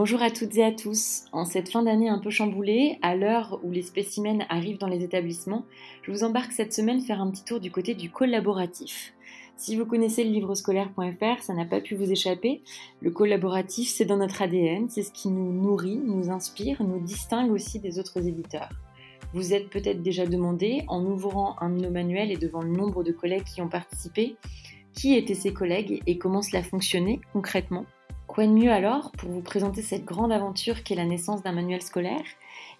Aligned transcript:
Bonjour 0.00 0.22
à 0.22 0.30
toutes 0.30 0.56
et 0.56 0.62
à 0.62 0.70
tous. 0.70 1.24
En 1.32 1.44
cette 1.44 1.70
fin 1.70 1.82
d'année 1.82 2.08
un 2.08 2.20
peu 2.20 2.30
chamboulée, 2.30 3.00
à 3.02 3.16
l'heure 3.16 3.58
où 3.64 3.72
les 3.72 3.82
spécimens 3.82 4.46
arrivent 4.48 4.78
dans 4.78 4.86
les 4.86 5.02
établissements, 5.02 5.64
je 6.02 6.12
vous 6.12 6.22
embarque 6.22 6.52
cette 6.52 6.72
semaine 6.72 7.00
faire 7.00 7.20
un 7.20 7.28
petit 7.32 7.42
tour 7.42 7.58
du 7.58 7.72
côté 7.72 7.96
du 7.96 8.08
collaboratif. 8.08 9.12
Si 9.56 9.74
vous 9.74 9.86
connaissez 9.86 10.22
le 10.22 10.30
livre 10.30 10.54
scolaire.fr, 10.54 11.42
ça 11.42 11.52
n'a 11.52 11.64
pas 11.64 11.80
pu 11.80 11.96
vous 11.96 12.12
échapper. 12.12 12.62
Le 13.00 13.10
collaboratif, 13.10 13.88
c'est 13.88 14.04
dans 14.04 14.18
notre 14.18 14.40
ADN, 14.40 14.88
c'est 14.88 15.02
ce 15.02 15.10
qui 15.10 15.30
nous 15.30 15.52
nourrit, 15.52 15.98
nous 15.98 16.30
inspire, 16.30 16.80
nous 16.84 17.00
distingue 17.00 17.50
aussi 17.50 17.80
des 17.80 17.98
autres 17.98 18.24
éditeurs. 18.24 18.70
Vous 19.34 19.52
êtes 19.52 19.68
peut-être 19.68 20.00
déjà 20.00 20.26
demandé, 20.26 20.84
en 20.86 21.04
ouvrant 21.04 21.56
un 21.60 21.70
de 21.70 21.82
nos 21.82 21.90
manuels 21.90 22.30
et 22.30 22.36
devant 22.36 22.62
le 22.62 22.70
nombre 22.70 23.02
de 23.02 23.10
collègues 23.10 23.42
qui 23.52 23.62
ont 23.62 23.68
participé, 23.68 24.36
qui 24.92 25.16
étaient 25.16 25.34
ces 25.34 25.52
collègues 25.52 26.04
et 26.06 26.18
comment 26.18 26.42
cela 26.42 26.62
fonctionnait 26.62 27.18
concrètement. 27.32 27.84
Quoi 28.28 28.46
de 28.46 28.52
mieux 28.52 28.70
alors 28.70 29.10
pour 29.12 29.30
vous 29.30 29.40
présenter 29.40 29.80
cette 29.80 30.04
grande 30.04 30.30
aventure 30.30 30.84
qu'est 30.84 30.94
la 30.94 31.06
naissance 31.06 31.42
d'un 31.42 31.52
manuel 31.52 31.80
scolaire 31.80 32.22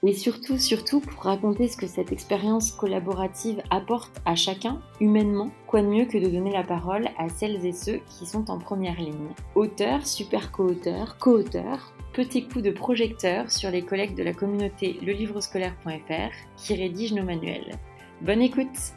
et 0.04 0.12
surtout, 0.12 0.58
surtout 0.58 1.00
pour 1.00 1.24
raconter 1.24 1.68
ce 1.68 1.76
que 1.76 1.86
cette 1.86 2.12
expérience 2.12 2.70
collaborative 2.70 3.62
apporte 3.70 4.20
à 4.26 4.36
chacun, 4.36 4.80
humainement, 5.00 5.50
quoi 5.66 5.82
de 5.82 5.88
mieux 5.88 6.04
que 6.04 6.18
de 6.18 6.28
donner 6.28 6.52
la 6.52 6.62
parole 6.62 7.08
à 7.16 7.30
celles 7.30 7.64
et 7.64 7.72
ceux 7.72 8.00
qui 8.10 8.26
sont 8.26 8.50
en 8.50 8.58
première 8.58 9.00
ligne. 9.00 9.30
Auteurs, 9.54 10.06
super 10.06 10.52
co-auteurs, 10.52 11.16
co-auteurs, 11.18 11.92
petit 12.12 12.46
coup 12.46 12.60
de 12.60 12.70
projecteur 12.70 13.50
sur 13.50 13.70
les 13.70 13.82
collègues 13.82 14.14
de 14.14 14.22
la 14.22 14.34
communauté 14.34 14.98
lelivrescolaire.fr 15.02 16.34
qui 16.56 16.74
rédigent 16.74 17.16
nos 17.16 17.24
manuels. 17.24 17.74
Bonne 18.20 18.42
écoute 18.42 18.92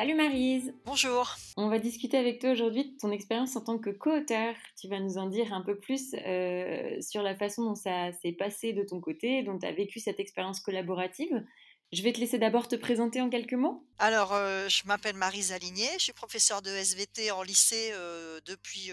Salut 0.00 0.14
Marise 0.14 0.72
Bonjour 0.86 1.36
On 1.58 1.68
va 1.68 1.78
discuter 1.78 2.16
avec 2.16 2.38
toi 2.38 2.52
aujourd'hui 2.52 2.84
de 2.84 2.96
ton 2.96 3.10
expérience 3.10 3.54
en 3.56 3.60
tant 3.60 3.76
que 3.76 3.90
co-auteur. 3.90 4.54
Tu 4.80 4.88
vas 4.88 4.98
nous 4.98 5.18
en 5.18 5.26
dire 5.26 5.52
un 5.52 5.60
peu 5.60 5.76
plus 5.76 6.14
euh, 6.26 6.98
sur 7.02 7.22
la 7.22 7.34
façon 7.34 7.64
dont 7.64 7.74
ça 7.74 8.10
s'est 8.12 8.32
passé 8.32 8.72
de 8.72 8.82
ton 8.82 8.98
côté, 8.98 9.42
dont 9.42 9.58
tu 9.58 9.66
as 9.66 9.72
vécu 9.72 10.00
cette 10.00 10.18
expérience 10.18 10.60
collaborative. 10.60 11.44
Je 11.92 12.02
vais 12.02 12.12
te 12.12 12.20
laisser 12.20 12.38
d'abord 12.38 12.68
te 12.68 12.76
présenter 12.76 13.20
en 13.20 13.28
quelques 13.28 13.54
mots. 13.54 13.84
Alors, 13.98 14.32
euh, 14.32 14.68
je 14.68 14.86
m'appelle 14.86 15.16
Marise 15.16 15.50
Aligné, 15.50 15.88
je 15.98 16.04
suis 16.04 16.12
professeure 16.12 16.62
de 16.62 16.70
SVT 16.70 17.32
en 17.32 17.42
lycée 17.42 17.90
euh, 17.94 18.38
depuis, 18.46 18.92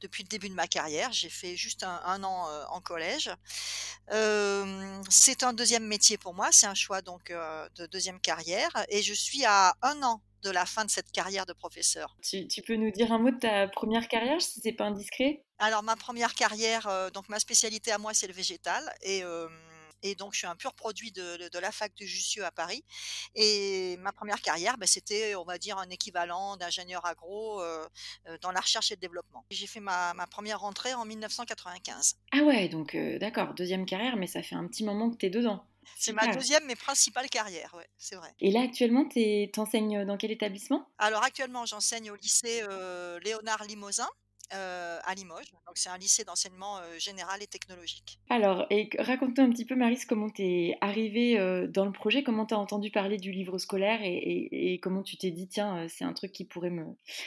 depuis 0.00 0.22
le 0.22 0.28
début 0.28 0.48
de 0.48 0.54
ma 0.54 0.66
carrière. 0.66 1.12
J'ai 1.12 1.28
fait 1.28 1.54
juste 1.54 1.84
un, 1.84 2.24
an 2.24 2.46
en 2.70 2.80
collège. 2.80 3.30
c'est 5.10 5.42
un 5.42 5.52
deuxième 5.52 5.86
métier 5.86 6.16
pour 6.16 6.32
moi, 6.32 6.48
c'est 6.50 6.66
un 6.66 6.74
choix 6.74 7.02
donc 7.02 7.30
de 7.30 7.86
deuxième 7.86 8.20
carrière 8.20 8.70
et 8.88 9.02
je 9.02 9.12
suis 9.12 9.44
à 9.44 9.74
un 9.82 10.02
an 10.02 10.22
de 10.44 10.50
la 10.50 10.64
fin 10.64 10.84
de 10.84 10.90
cette 10.90 11.10
carrière 11.12 11.44
de 11.44 11.52
professeur. 11.52 12.16
Tu, 12.22 12.62
peux 12.62 12.76
nous 12.76 12.90
dire 12.90 13.12
un 13.12 13.18
mot 13.18 13.30
de 13.30 13.38
ta 13.38 13.68
première 13.68 14.08
carrière, 14.08 14.40
si 14.40 14.60
c'est 14.60 14.72
pas 14.72 14.84
indiscret? 14.84 15.44
Alors 15.58 15.82
ma 15.82 15.96
première 15.96 16.34
carrière, 16.34 17.10
donc 17.12 17.28
ma 17.28 17.38
spécialité 17.38 17.92
à 17.92 17.98
moi 17.98 18.14
c'est 18.14 18.28
le 18.28 18.32
végétal 18.32 18.82
et 19.02 19.22
et 20.02 20.14
donc 20.14 20.32
je 20.34 20.38
suis 20.38 20.46
un 20.46 20.56
pur 20.56 20.74
produit 20.74 21.12
de, 21.12 21.58
la 21.58 21.72
fac 21.72 21.92
de 21.96 22.04
Jussieu 22.04 22.44
à 22.44 22.50
Paris. 22.50 22.84
Et 23.34 23.96
ma 23.98 24.12
première 24.12 24.40
carrière, 24.40 24.76
bah, 24.78 24.86
c'était, 24.86 25.34
on 25.34 25.44
va 25.44 25.58
dire, 25.58 25.78
un 25.78 25.88
équivalent 25.90 26.56
d'ingénieur 26.56 27.04
agro 27.06 27.60
euh, 27.60 27.86
euh, 28.28 28.38
dans 28.40 28.52
la 28.52 28.60
recherche 28.60 28.90
et 28.90 28.94
le 28.94 29.00
développement. 29.00 29.44
J'ai 29.50 29.66
fait 29.66 29.80
ma, 29.80 30.14
première 30.30 30.60
rentrée 30.60 30.94
en 30.94 31.04
1995. 31.04 32.16
Ah 32.32 32.42
ouais, 32.42 32.68
donc 32.68 32.94
euh, 32.94 33.18
d'accord, 33.18 33.54
deuxième 33.54 33.86
carrière, 33.86 34.16
mais 34.16 34.26
ça 34.26 34.42
fait 34.42 34.54
un 34.54 34.66
petit 34.66 34.84
moment 34.84 35.10
que 35.10 35.16
tu 35.16 35.26
es 35.26 35.30
dedans. 35.30 35.64
C'est 35.96 36.12
ma 36.12 36.32
deuxième 36.34 36.64
mais 36.66 36.76
principale 36.76 37.28
carrière, 37.30 37.72
ouais, 37.74 37.88
c'est 37.96 38.14
vrai. 38.14 38.32
Et 38.40 38.50
là, 38.50 38.60
actuellement, 38.60 39.06
tu 39.08 39.50
enseignes 39.56 40.04
dans 40.04 40.18
quel 40.18 40.30
établissement? 40.30 40.86
Alors, 40.98 41.24
actuellement, 41.24 41.64
j'enseigne 41.64 42.10
au 42.10 42.14
lycée 42.16 42.62
Léonard 43.24 43.64
Limousin 43.64 44.08
à 44.50 45.14
Limoges. 45.14 45.52
Donc 45.66 45.76
c'est 45.76 45.90
un 45.90 45.98
lycée 45.98 46.24
d'enseignement 46.24 46.80
général 46.98 47.42
et 47.42 47.46
technologique. 47.46 48.18
Alors, 48.30 48.66
et 48.70 48.88
raconte-nous 48.98 49.44
un 49.44 49.50
petit 49.50 49.64
peu, 49.64 49.74
Maris, 49.74 50.00
comment 50.08 50.30
tu 50.30 50.42
es 50.42 50.78
arrivée 50.80 51.36
dans 51.68 51.84
le 51.84 51.92
projet, 51.92 52.22
comment 52.22 52.46
tu 52.46 52.54
as 52.54 52.58
entendu 52.58 52.90
parler 52.90 53.16
du 53.16 53.32
livre 53.32 53.58
scolaire 53.58 54.00
et, 54.02 54.72
et 54.72 54.80
comment 54.80 55.02
tu 55.02 55.16
t'es 55.16 55.30
dit, 55.30 55.48
tiens, 55.48 55.86
c'est 55.88 56.04
un 56.04 56.12
truc 56.12 56.32
qui 56.32 56.44
pourrait 56.44 56.70
me, 56.70 56.84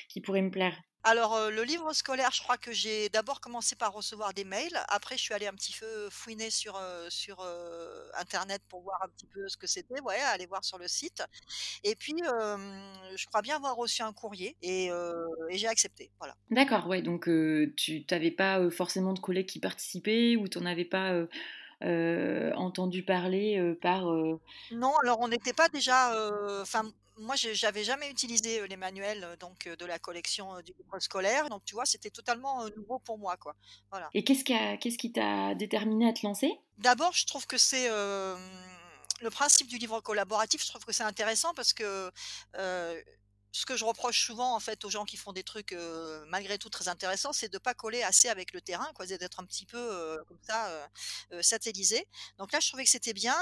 qui 0.10 0.22
pourrait 0.22 0.42
me 0.42 0.52
plaire? 0.52 0.78
Alors, 1.04 1.50
le 1.50 1.64
livre 1.64 1.94
scolaire, 1.94 2.30
je 2.32 2.42
crois 2.44 2.58
que 2.58 2.72
j'ai 2.72 3.10
d'abord 3.10 3.42
commencé 3.42 3.76
par 3.76 3.92
recevoir 3.94 4.34
des 4.34 4.44
mails. 4.44 4.78
Après, 4.88 5.18
je 5.18 5.24
suis 5.24 5.34
allée 5.34 5.48
un 5.48 5.54
petit 5.54 5.76
peu 5.80 6.10
fouiner 6.12 6.50
sur, 6.52 6.80
sur, 7.10 7.44
internet 8.20 8.62
pour 8.70 8.82
voir 8.82 9.02
un 9.04 9.08
petit 9.10 9.26
peu 9.26 9.48
ce 9.48 9.58
que 9.58 9.68
c'était, 9.68 10.00
ouais, 10.02 10.20
aller 10.34 10.46
voir 10.46 10.64
sur 10.64 10.78
le 10.78 10.88
site 10.88 11.24
et 11.84 11.96
puis, 11.96 12.16
je 12.24 13.26
crois 13.28 13.42
bien 13.42 13.56
avoir 13.56 13.76
reçu 13.76 14.02
un 14.02 14.14
courrier 14.14 14.56
et 14.62 14.90
j'ai 15.52 15.68
accepté, 15.68 16.12
voilà. 16.20 16.36
D'accord, 16.50 16.88
ouais, 16.88 17.02
donc 17.02 17.26
tu 17.76 18.06
n'avais 18.10 18.32
pas, 18.32 18.70
forcément 18.70 19.14
de 19.14 19.20
collègues 19.20 19.48
qui 19.48 19.60
participaient 19.60 20.36
ou 20.36 20.48
tu 20.48 20.60
n'en 20.60 20.66
avais 20.66 20.86
pas, 20.86 21.26
entendu 21.82 23.04
parler, 23.04 23.76
par, 23.82 24.04
Non, 24.72 24.96
alors 25.04 25.20
on 25.20 25.28
n'était 25.28 25.54
pas 25.54 25.70
déjà, 25.70 26.14
enfin 26.62 26.92
moi, 27.22 27.36
j'avais 27.36 27.84
jamais 27.84 28.10
utilisé 28.10 28.68
les 28.68 28.78
manuels 28.78 29.38
donc 29.40 29.68
de 29.68 29.86
la 29.86 30.00
collection 30.00 30.62
du 30.62 30.74
livre 30.78 31.00
scolaire, 31.00 31.50
donc 31.50 31.64
tu 31.66 31.76
vois, 31.76 31.86
c'était 31.86 32.10
totalement 32.10 32.68
nouveau 32.76 33.00
pour 33.00 33.18
moi, 33.18 33.38
quoi. 33.38 33.56
Voilà. 33.90 34.10
Et 34.14 34.24
qu'est-ce 34.24 34.44
qui 34.44 34.54
qu'est-ce 34.80 34.98
qui 34.98 35.12
t'a 35.12 35.56
déterminé 35.56 36.10
à 36.10 36.14
te 36.14 36.26
lancer? 36.26 36.52
D'abord, 36.78 37.14
je 37.14 37.26
trouve 37.26 37.48
que 37.48 37.58
c'est 37.58 37.90
le 37.90 39.30
principe 39.30 39.68
du 39.68 39.78
livre 39.78 40.02
collaboratif. 40.02 40.64
Je 40.64 40.70
trouve 40.70 40.84
que 40.84 40.94
c'est 40.94 41.04
intéressant 41.04 41.54
parce 41.54 41.74
que 41.74 42.12
ce 43.52 43.66
que 43.66 43.76
je 43.76 43.86
reproche 43.86 44.26
souvent 44.26 44.56
en 44.56 44.60
fait 44.60 44.86
aux 44.86 44.90
gens 44.90 45.06
qui 45.06 45.18
font 45.18 45.34
des 45.34 45.44
trucs 45.44 45.76
malgré 46.28 46.58
tout 46.58 46.70
très 46.70 46.88
intéressants, 46.88 47.34
c'est 47.34 47.50
de 47.50 47.58
pas 47.58 47.74
coller 47.74 48.04
assez 48.04 48.30
avec 48.30 48.54
le 48.54 48.62
terrain, 48.62 48.90
quoi, 48.96 49.06
d'être 49.06 49.40
un 49.40 49.46
petit 49.46 49.66
peu 49.66 50.18
comme 50.28 50.40
ça 50.48 50.90
satellisé. 51.42 52.08
Donc 52.38 52.52
là, 52.52 52.60
je 52.60 52.68
trouvais 52.68 52.84
que 52.84 52.90
c'était 52.90 53.14
bien. 53.14 53.38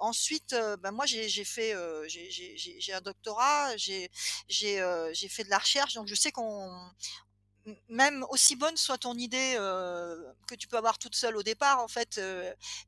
ensuite, 0.00 0.54
ben 0.80 0.90
moi 0.90 1.06
j'ai 1.06 1.44
fait 1.44 1.74
j'ai 2.08 2.92
un 2.92 3.00
doctorat, 3.00 3.76
j'ai 3.76 4.10
j'ai 4.48 5.28
fait 5.28 5.44
de 5.44 5.50
la 5.50 5.58
recherche, 5.58 5.94
donc 5.94 6.08
je 6.08 6.14
sais 6.14 6.32
qu'on 6.32 6.90
même 7.88 8.24
aussi 8.30 8.56
bonne 8.56 8.76
soit 8.76 8.98
ton 8.98 9.14
idée 9.14 9.54
que 10.46 10.54
tu 10.54 10.68
peux 10.68 10.76
avoir 10.76 10.98
toute 10.98 11.14
seule 11.14 11.36
au 11.36 11.42
départ, 11.42 11.80
en 11.82 11.88
fait, 11.88 12.20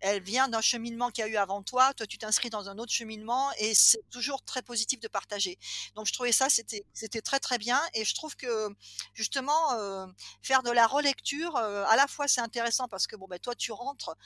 elle 0.01 0.23
vient 0.23 0.49
d'un 0.49 0.61
cheminement 0.61 1.11
qu'il 1.11 1.25
y 1.25 1.27
a 1.27 1.31
eu 1.31 1.37
avant 1.37 1.63
toi. 1.63 1.93
Toi, 1.95 2.07
tu 2.07 2.19
t'inscris 2.19 2.51
dans 2.51 2.69
un 2.69 2.79
autre 2.79 2.93
cheminement 2.93 3.51
et 3.59 3.75
c'est 3.75 4.03
toujours 4.11 4.43
très 4.43 4.63
positif 4.63 5.01
de 5.01 5.09
partager. 5.09 5.59
Donc, 5.95 6.07
je 6.07 6.13
trouvais 6.13 6.33
ça, 6.33 6.49
c'était, 6.49 6.85
très 7.23 7.41
très 7.41 7.59
bien. 7.59 7.81
Et 7.95 8.05
je 8.05 8.15
trouve 8.15 8.37
que 8.37 8.69
justement, 9.15 10.09
faire 10.43 10.63
de 10.63 10.71
la 10.71 10.87
relecture, 10.87 11.57
à 11.57 11.97
la 11.97 12.07
fois 12.07 12.29
c'est 12.29 12.41
intéressant 12.41 12.89
parce 12.89 13.07
que 13.07 13.17
bon, 13.17 13.27
ben 13.29 13.39
toi, 13.39 13.55
tu 13.55 13.73
rentres, 13.73 14.17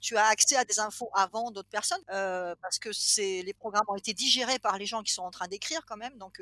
tu 0.00 0.16
as 0.16 0.26
accès 0.26 0.56
à 0.56 0.64
des 0.64 0.80
infos 0.80 1.10
avant 1.14 1.50
d'autres 1.50 1.68
personnes 1.68 2.04
parce 2.06 2.78
que 2.78 2.90
les 3.42 3.54
programmes 3.54 3.86
ont 3.88 3.96
été 3.96 4.14
digérés 4.14 4.58
par 4.58 4.78
les 4.78 4.86
gens 4.86 5.02
qui 5.02 5.12
sont 5.12 5.22
en 5.22 5.30
train 5.30 5.48
d'écrire 5.48 5.82
quand 5.86 5.96
même. 5.96 6.16
Donc, 6.18 6.40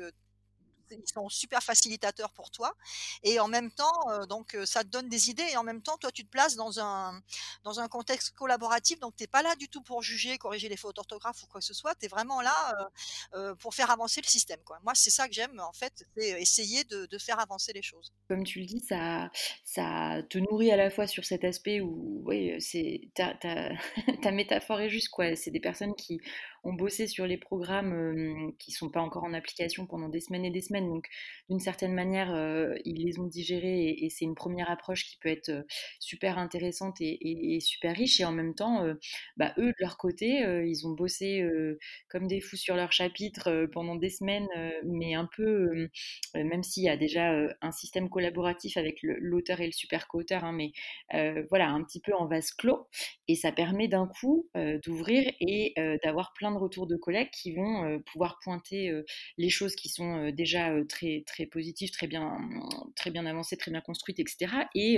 ils 0.93 1.11
sont 1.11 1.29
super 1.29 1.61
facilitateurs 1.61 2.31
pour 2.33 2.51
toi. 2.51 2.73
Et 3.23 3.39
en 3.39 3.47
même 3.47 3.71
temps, 3.71 4.25
donc 4.27 4.57
ça 4.65 4.83
te 4.83 4.89
donne 4.89 5.09
des 5.09 5.29
idées. 5.29 5.47
Et 5.51 5.57
en 5.57 5.63
même 5.63 5.81
temps, 5.81 5.97
toi, 5.97 6.11
tu 6.11 6.23
te 6.23 6.29
places 6.29 6.55
dans 6.55 6.79
un, 6.79 7.21
dans 7.63 7.79
un 7.79 7.87
contexte 7.87 8.31
collaboratif. 8.31 8.99
Donc, 8.99 9.15
tu 9.15 9.23
n'es 9.23 9.27
pas 9.27 9.41
là 9.41 9.55
du 9.55 9.69
tout 9.69 9.81
pour 9.81 10.01
juger, 10.01 10.37
corriger 10.37 10.69
les 10.69 10.77
fautes 10.77 10.95
d'orthographe 10.95 11.43
ou 11.43 11.47
quoi 11.47 11.59
que 11.59 11.65
ce 11.65 11.73
soit. 11.73 11.95
Tu 11.95 12.05
es 12.05 12.07
vraiment 12.07 12.41
là 12.41 12.73
pour 13.59 13.73
faire 13.73 13.91
avancer 13.91 14.21
le 14.21 14.27
système. 14.27 14.59
Quoi. 14.63 14.79
Moi, 14.83 14.93
c'est 14.95 15.09
ça 15.09 15.27
que 15.27 15.33
j'aime, 15.33 15.59
en 15.59 15.73
fait, 15.73 16.05
c'est 16.17 16.41
essayer 16.41 16.83
de, 16.85 17.07
faire 17.17 17.39
avancer 17.39 17.71
les 17.73 17.81
choses. 17.81 18.11
Comme 18.27 18.43
tu 18.43 18.59
le 18.59 18.65
dis, 18.65 18.81
ça, 18.81 19.29
ça 19.63 20.21
te 20.29 20.37
nourrit 20.37 20.71
à 20.71 20.75
la 20.75 20.89
fois 20.89 21.07
sur 21.07 21.23
cet 21.23 21.43
aspect 21.43 21.79
où, 21.79 22.21
oui, 22.25 22.59
c'est, 22.59 23.01
ta, 23.13 23.33
ta, 23.35 23.69
ta 24.21 24.31
métaphore 24.31 24.81
est 24.81 24.89
juste. 24.89 25.09
C'est 25.35 25.51
des 25.51 25.59
personnes 25.59 25.95
qui 25.95 26.19
ont 26.63 26.73
bossé 26.73 27.07
sur 27.07 27.27
les 27.27 27.37
programmes 27.37 28.53
qui 28.57 28.71
sont 28.71 28.89
pas 28.89 29.01
encore 29.01 29.23
en 29.23 29.33
application 29.33 29.85
pendant 29.85 30.09
des 30.09 30.21
semaines 30.21 30.45
et 30.45 30.51
des 30.51 30.61
semaines. 30.61 30.87
Donc, 30.87 31.07
d'une 31.49 31.59
certaine 31.59 31.93
manière, 31.93 32.29
ils 32.85 33.05
les 33.05 33.19
ont 33.19 33.27
digérés 33.27 33.89
et, 33.89 34.09
c'est 34.09 34.25
une 34.25 34.35
première 34.35 34.71
approche 34.71 35.05
qui 35.05 35.17
peut 35.17 35.29
être 35.29 35.51
super 35.99 36.37
intéressante 36.37 36.97
et, 37.01 37.59
super 37.59 37.95
riche. 37.95 38.19
Et 38.19 38.25
en 38.25 38.31
même 38.31 38.55
temps, 38.55 38.85
bah, 39.37 39.53
eux, 39.57 39.67
de 39.67 39.75
leur 39.79 39.97
côté, 39.97 40.43
ils 40.65 40.87
ont 40.87 40.91
bossé 40.91 41.43
comme 42.07 42.27
des 42.27 42.39
fous 42.39 42.55
sur 42.55 42.75
leur 42.75 42.91
chapitre 42.91 43.67
pendant 43.73 43.95
des 43.95 44.09
semaines, 44.09 44.47
mais 44.85 45.15
un 45.15 45.27
peu, 45.35 45.89
même 46.33 46.63
s'il 46.63 46.83
y 46.83 46.89
a 46.89 46.97
déjà 46.97 47.33
un 47.61 47.71
système 47.71 48.09
collaboratif 48.09 48.77
avec 48.77 48.99
l'auteur 49.01 49.59
et 49.59 49.65
le 49.65 49.71
super 49.73 50.07
co-auteur, 50.07 50.45
hein, 50.45 50.53
mais 50.53 50.71
voilà, 51.49 51.69
un 51.69 51.83
petit 51.83 51.99
peu 51.99 52.13
en 52.15 52.25
vase 52.25 52.51
clos. 52.51 52.87
Et 53.27 53.35
ça 53.35 53.51
permet 53.51 53.87
d'un 53.87 54.07
coup 54.07 54.49
d'ouvrir 54.83 55.29
et 55.39 55.73
d'avoir 56.03 56.33
plein 56.33 56.52
de 56.53 56.59
retours 56.59 56.87
de 56.87 56.95
collègues 56.95 57.29
qui 57.31 57.53
vont 57.53 57.99
pouvoir 58.11 58.39
pointer 58.43 58.91
les 59.37 59.49
choses 59.49 59.75
qui 59.75 59.89
sont 59.89 60.29
déjà 60.31 60.71
très, 60.87 61.23
très 61.25 61.45
positives, 61.45 61.91
très 61.91 62.07
bien, 62.07 62.37
très 62.95 63.11
bien 63.11 63.25
avancées, 63.25 63.57
très 63.57 63.71
bien 63.71 63.81
construites, 63.81 64.19
etc. 64.19 64.53
Et 64.75 64.97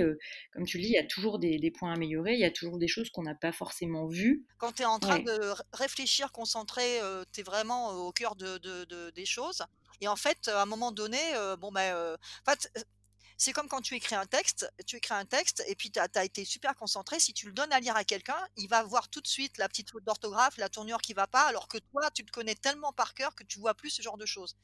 comme 0.52 0.64
tu 0.64 0.78
le 0.78 0.84
dis, 0.84 0.90
il 0.90 0.94
y 0.94 0.98
a 0.98 1.06
toujours 1.06 1.38
des, 1.38 1.70
points 1.70 1.90
à 1.90 1.94
améliorer, 1.94 2.34
il 2.34 2.40
y 2.40 2.44
a 2.44 2.50
toujours 2.50 2.78
des 2.78 2.88
choses 2.88 3.10
qu'on 3.10 3.22
n'a 3.22 3.34
pas 3.34 3.52
forcément 3.52 4.06
vues. 4.06 4.44
Quand 4.58 4.72
tu 4.72 4.82
es 4.82 4.86
en 4.86 4.98
train 4.98 5.18
de 5.18 5.54
réfléchir, 5.72 6.32
concentré, 6.32 7.00
tu 7.32 7.40
es 7.40 7.42
vraiment 7.42 7.92
au 8.06 8.12
cœur 8.12 8.36
de, 8.36 9.10
des 9.10 9.26
choses. 9.26 9.62
Et 10.00 10.08
en 10.08 10.16
fait, 10.16 10.48
à 10.48 10.62
un 10.62 10.66
moment 10.66 10.92
donné, 10.92 11.18
bon 11.58 11.72
ben, 11.72 12.16
c'est 13.38 13.52
comme 13.52 13.68
quand 13.68 13.80
tu 13.82 13.94
écris 13.94 14.14
un 14.14 14.26
texte, 14.26 14.70
tu 14.86 14.96
écris 14.96 15.14
un 15.14 15.24
texte 15.26 15.62
et 15.68 15.74
puis 15.76 15.90
tu 15.90 15.98
as 16.00 16.24
été 16.24 16.44
super 16.44 16.74
concentré, 16.76 17.20
si 17.20 17.32
tu 17.34 17.46
le 17.46 17.52
donnes 17.52 17.72
à 17.72 17.80
lire 17.80 17.96
à 17.96 18.04
quelqu'un, 18.04 18.38
il 18.56 18.68
va 18.68 18.82
voir 18.82 19.08
tout 19.10 19.20
de 19.20 19.26
suite 19.26 19.58
la 19.58 19.68
petite 19.68 19.90
faute 19.90 20.04
d'orthographe, 20.04 20.56
la 20.58 20.68
tournure 20.68 21.00
qui 21.00 21.12
va 21.14 21.26
pas, 21.26 21.42
alors 21.46 21.68
que 21.68 21.78
toi, 21.92 22.10
tu 22.12 22.24
te 22.24 22.30
connais 22.32 22.54
tellement 22.54 22.92
par 22.92 23.14
cœur 23.14 23.34
que 23.34 23.44
tu 23.44 23.58
vois 23.58 23.74
plus 23.74 23.90
ce 23.90 24.02
genre 24.02 24.18
de 24.18 24.26
choses 24.26 24.56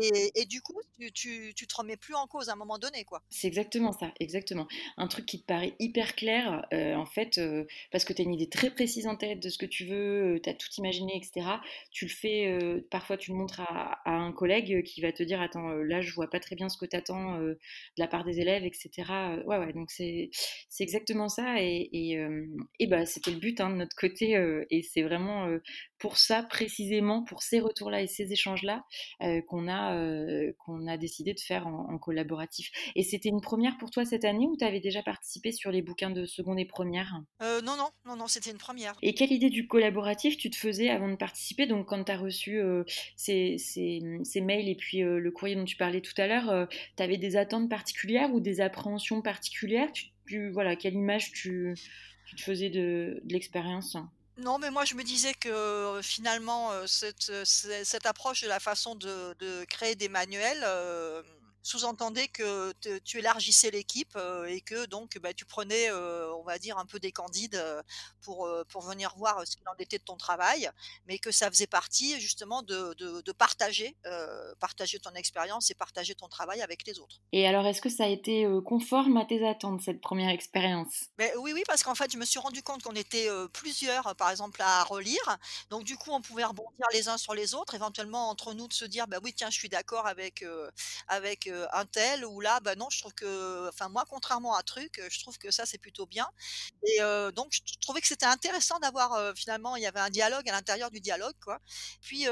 et 0.00 0.46
du 0.46 0.62
coup, 0.62 0.80
tu 1.14 1.54
tu 1.54 1.66
te 1.66 1.74
remets 1.76 1.96
plus 1.96 2.14
en 2.14 2.26
cause 2.26 2.48
à 2.48 2.52
un 2.54 2.56
moment 2.56 2.78
donné, 2.78 3.04
quoi. 3.04 3.22
C'est 3.34 3.46
exactement 3.48 3.92
ça, 3.92 4.12
exactement. 4.20 4.68
Un 4.98 5.08
truc 5.08 5.24
qui 5.24 5.40
te 5.40 5.46
paraît 5.46 5.74
hyper 5.78 6.16
clair, 6.16 6.66
heu, 6.70 6.94
en 6.94 7.06
fait, 7.06 7.38
heu, 7.38 7.66
parce 7.90 8.04
que 8.04 8.12
tu 8.12 8.20
as 8.20 8.26
une 8.26 8.34
idée 8.34 8.50
très 8.50 8.70
précise 8.70 9.06
en 9.06 9.16
tête 9.16 9.40
de 9.40 9.48
ce 9.48 9.56
que 9.56 9.64
tu 9.64 9.86
veux, 9.86 10.34
heu, 10.36 10.40
tu 10.42 10.50
as 10.50 10.54
tout 10.54 10.68
imaginé 10.76 11.16
et 11.16 11.22
cetera. 11.24 11.62
Tu 11.92 12.04
le 12.04 12.10
fais, 12.10 12.82
parfois 12.90 13.16
tu 13.16 13.30
le 13.30 13.38
montres 13.38 13.60
à 13.60 14.02
un 14.04 14.32
collègue 14.32 14.82
qui 14.84 15.00
va 15.00 15.12
te 15.12 15.22
dire: 15.22 15.40
«Attends, 15.40 15.68
là 15.70 16.02
je 16.02 16.12
vois 16.12 16.28
pas 16.28 16.40
très 16.40 16.56
bien 16.56 16.68
ce 16.68 16.76
que 16.76 16.84
tu 16.84 16.94
attends, 16.94 17.38
de 17.38 17.58
la 17.96 18.06
des 18.24 18.40
élèves 18.40 18.64
et 18.64 18.70
cetera». 18.74 19.36
Heu, 19.36 19.44
ouais, 19.46 19.58
ouais, 19.58 19.72
donc 19.72 19.90
c'est 19.90 20.30
exactement 20.80 21.28
ça 21.28 21.60
et 21.62 21.88
et 21.92 22.12
hem 22.14 22.46
et 22.78 22.86
bah, 22.86 23.06
c'était 23.06 23.30
le 23.32 23.38
but, 23.38 23.60
hein, 23.60 23.70
de 23.70 23.76
notre 23.76 23.96
côté, 23.96 24.36
heu 24.36 24.66
et 24.70 24.82
c'est 24.82 25.02
vraiment, 25.02 25.48
pour 26.02 26.18
ça 26.18 26.42
précisément, 26.42 27.24
pour 27.24 27.42
ces 27.42 27.60
retours-là 27.60 28.02
et 28.02 28.06
ces 28.08 28.32
échanges-là, 28.32 28.84
heu, 29.22 29.42
qu'on 29.48 29.68
a, 29.68 29.96
heu, 29.96 30.54
qu'on 30.58 30.86
a 30.88 30.96
décidé 30.98 31.32
de 31.34 31.40
faire 31.40 31.66
en 31.68 31.88
en 31.92 31.98
collaboratif 31.98 32.70
et 32.96 33.02
c'était 33.04 33.28
une 33.30 33.40
première 33.40 33.76
pour 33.78 33.90
toi 33.90 34.04
cette 34.04 34.24
année 34.24 34.46
ou 34.46 34.56
tu 34.56 34.64
avais 34.64 34.80
déjà 34.80 35.02
participé 35.02 35.52
sur 35.52 35.70
les 35.72 35.82
bouquins 35.82 36.10
de 36.10 36.26
seconde 36.26 36.58
et 36.60 36.64
première? 36.66 37.14
Heu, 37.42 37.60
non, 37.60 37.76
non, 37.76 37.90
non, 38.06 38.16
non, 38.16 38.26
c'était 38.26 38.50
une 38.52 38.56
première. 38.58 39.02
Et 39.02 39.14
quelle 39.14 39.32
idée 39.32 39.50
du 39.50 39.66
collaboratif 39.66 40.36
tu 40.36 40.48
te 40.50 40.56
faisais 40.56 40.88
avant 40.88 41.08
de 41.08 41.16
participer? 41.16 41.66
Donc 41.66 41.86
quand 41.88 42.04
tu 42.04 42.12
as 42.12 42.16
reçu, 42.18 42.60
ces 43.16 43.58
ces, 43.58 44.00
ces 44.24 44.40
mails 44.40 44.68
et 44.68 44.76
puis, 44.76 45.00
le 45.00 45.30
courrier 45.32 45.56
dont 45.56 45.64
tu 45.64 45.76
parlais 45.76 46.00
tout 46.00 46.14
à 46.18 46.26
l'heure, 46.28 46.50
heu, 46.50 46.68
tu 46.96 47.02
avais 47.02 47.18
des 47.18 47.36
attentes 47.36 47.68
particulières 47.68 48.32
ou 48.34 48.40
des 48.40 48.60
appréhensions 48.60 49.22
particulières? 49.22 49.92
Tu 49.92 50.06
tu 50.26 50.50
voilà, 50.52 50.76
quelle 50.76 50.94
image 50.94 51.32
tu 51.32 51.74
tu 52.24 52.36
te 52.36 52.42
faisais 52.42 52.70
de 52.70 53.20
de 53.24 53.32
l'expérience? 53.32 53.96
Non, 54.42 54.58
mais 54.58 54.70
moi 54.72 54.84
je 54.84 54.94
me 54.96 55.04
disais 55.04 55.34
que, 55.34 55.48
heu, 55.98 56.02
finalement, 56.02 56.72
heu, 56.72 56.86
cette, 56.88 57.28
heu, 57.30 57.44
c 57.44 57.84
cette 57.84 58.06
approche 58.06 58.42
de 58.42 58.48
la 58.48 58.58
façon 58.58 58.96
de 58.96 59.64
créer 59.68 59.94
des 59.94 60.08
manuels, 60.08 60.64
sous-entendait 61.62 62.28
que 62.28 62.72
te 62.80 62.98
tu 62.98 63.18
élargissais 63.18 63.70
l'équipe, 63.70 64.14
heu 64.16 64.48
et 64.48 64.60
que 64.60 64.86
donc, 64.86 65.18
bah, 65.18 65.34
tu 65.34 65.44
prenais, 65.46 65.90
heu, 65.90 66.32
on 66.34 66.42
va 66.44 66.58
dire 66.58 66.78
un 66.78 66.86
peu 66.86 66.98
des 67.00 67.12
candides, 67.12 67.56
heu, 67.56 67.82
pour, 68.20 68.48
pour 68.68 68.82
venir 68.82 69.14
voir, 69.16 69.46
ce 69.46 69.56
qu'il 69.56 69.68
en 69.68 69.74
était 69.78 69.98
de 69.98 70.04
ton 70.04 70.16
travail, 70.16 70.70
mais 71.06 71.18
que 71.18 71.30
ça 71.30 71.50
faisait 71.50 71.66
partie 71.66 72.20
justement 72.20 72.62
de 72.62 72.94
de 72.94 73.20
de 73.22 73.32
partager, 73.32 73.96
partager 74.58 74.98
ton 75.00 75.12
expérience 75.14 75.70
et 75.70 75.74
partager 75.74 76.14
ton 76.14 76.28
travail 76.28 76.62
avec 76.62 76.86
les 76.86 76.98
autres. 77.00 77.20
Et 77.32 77.46
alors 77.46 77.66
est-ce 77.66 77.82
que 77.82 77.90
ça 77.90 78.04
a 78.04 78.08
été, 78.08 78.46
conforme 78.64 79.18
à 79.18 79.26
tes 79.26 79.46
attentes 79.46 79.82
cette 79.82 80.00
première 80.00 80.30
expérience? 80.30 81.10
Oui, 81.36 81.52
oui, 81.54 81.62
parce 81.66 81.82
qu'en 81.84 81.94
fait, 81.94 82.10
je 82.10 82.16
me 82.18 82.24
suis 82.24 82.38
rendu 82.40 82.62
compte 82.62 82.82
qu'on 82.82 82.94
était, 82.94 83.28
plusieurs, 83.52 84.06
euh, 84.08 84.14
par 84.14 84.30
exemple, 84.30 84.60
à 84.62 84.82
relire. 84.82 85.38
Donc 85.70 85.84
du 85.84 85.96
coup, 85.96 86.10
on 86.10 86.20
pouvait 86.22 86.44
rebondir 86.44 86.86
les 86.92 87.08
uns 87.08 87.18
sur 87.18 87.34
les 87.34 87.54
autres, 87.54 87.74
éventuellement 87.74 88.28
entre 88.30 88.54
nous 88.54 88.66
de 88.66 88.72
se 88.72 88.84
dire: 88.86 89.06
«Bah 89.06 89.18
oui, 89.22 89.32
tiens, 89.34 89.50
je 89.50 89.58
suis 89.58 89.68
d'accord 89.68 90.06
avec, 90.06 90.42
avec, 91.08 91.46
heu, 91.52 91.66
un 91.72 91.86
tel» 91.86 92.24
ou 92.26 92.40
là: 92.40 92.60
«Bah 92.60 92.74
non, 92.76 92.88
je 92.90 93.00
trouve 93.00 93.14
que 93.14 93.68
enfin 93.68 93.88
moi, 93.88 94.04
contrairement 94.08 94.54
à 94.56 94.62
truc, 94.62 94.98
heu, 95.00 95.08
je 95.10 95.20
trouve 95.20 95.38
que 95.38 95.50
ça, 95.50 95.66
c'est 95.66 95.78
plutôt 95.78 96.06
bien» 96.06 96.26
et 96.84 97.00
heu, 97.02 97.32
donc 97.32 97.52
je 97.52 97.60
trouvais 97.80 98.00
que 98.00 98.06
c'était 98.08 98.26
intéressant 98.26 98.78
d'avoir, 98.80 99.34
finalement, 99.36 99.76
il 99.76 99.82
y 99.82 99.86
avait 99.86 100.00
un 100.00 100.10
dialogue 100.10 100.48
à 100.48 100.52
l'intérieur 100.52 100.90
du 100.90 101.00
dialogue, 101.00 101.34
quoi. 101.44 101.58
Puis, 102.00 102.26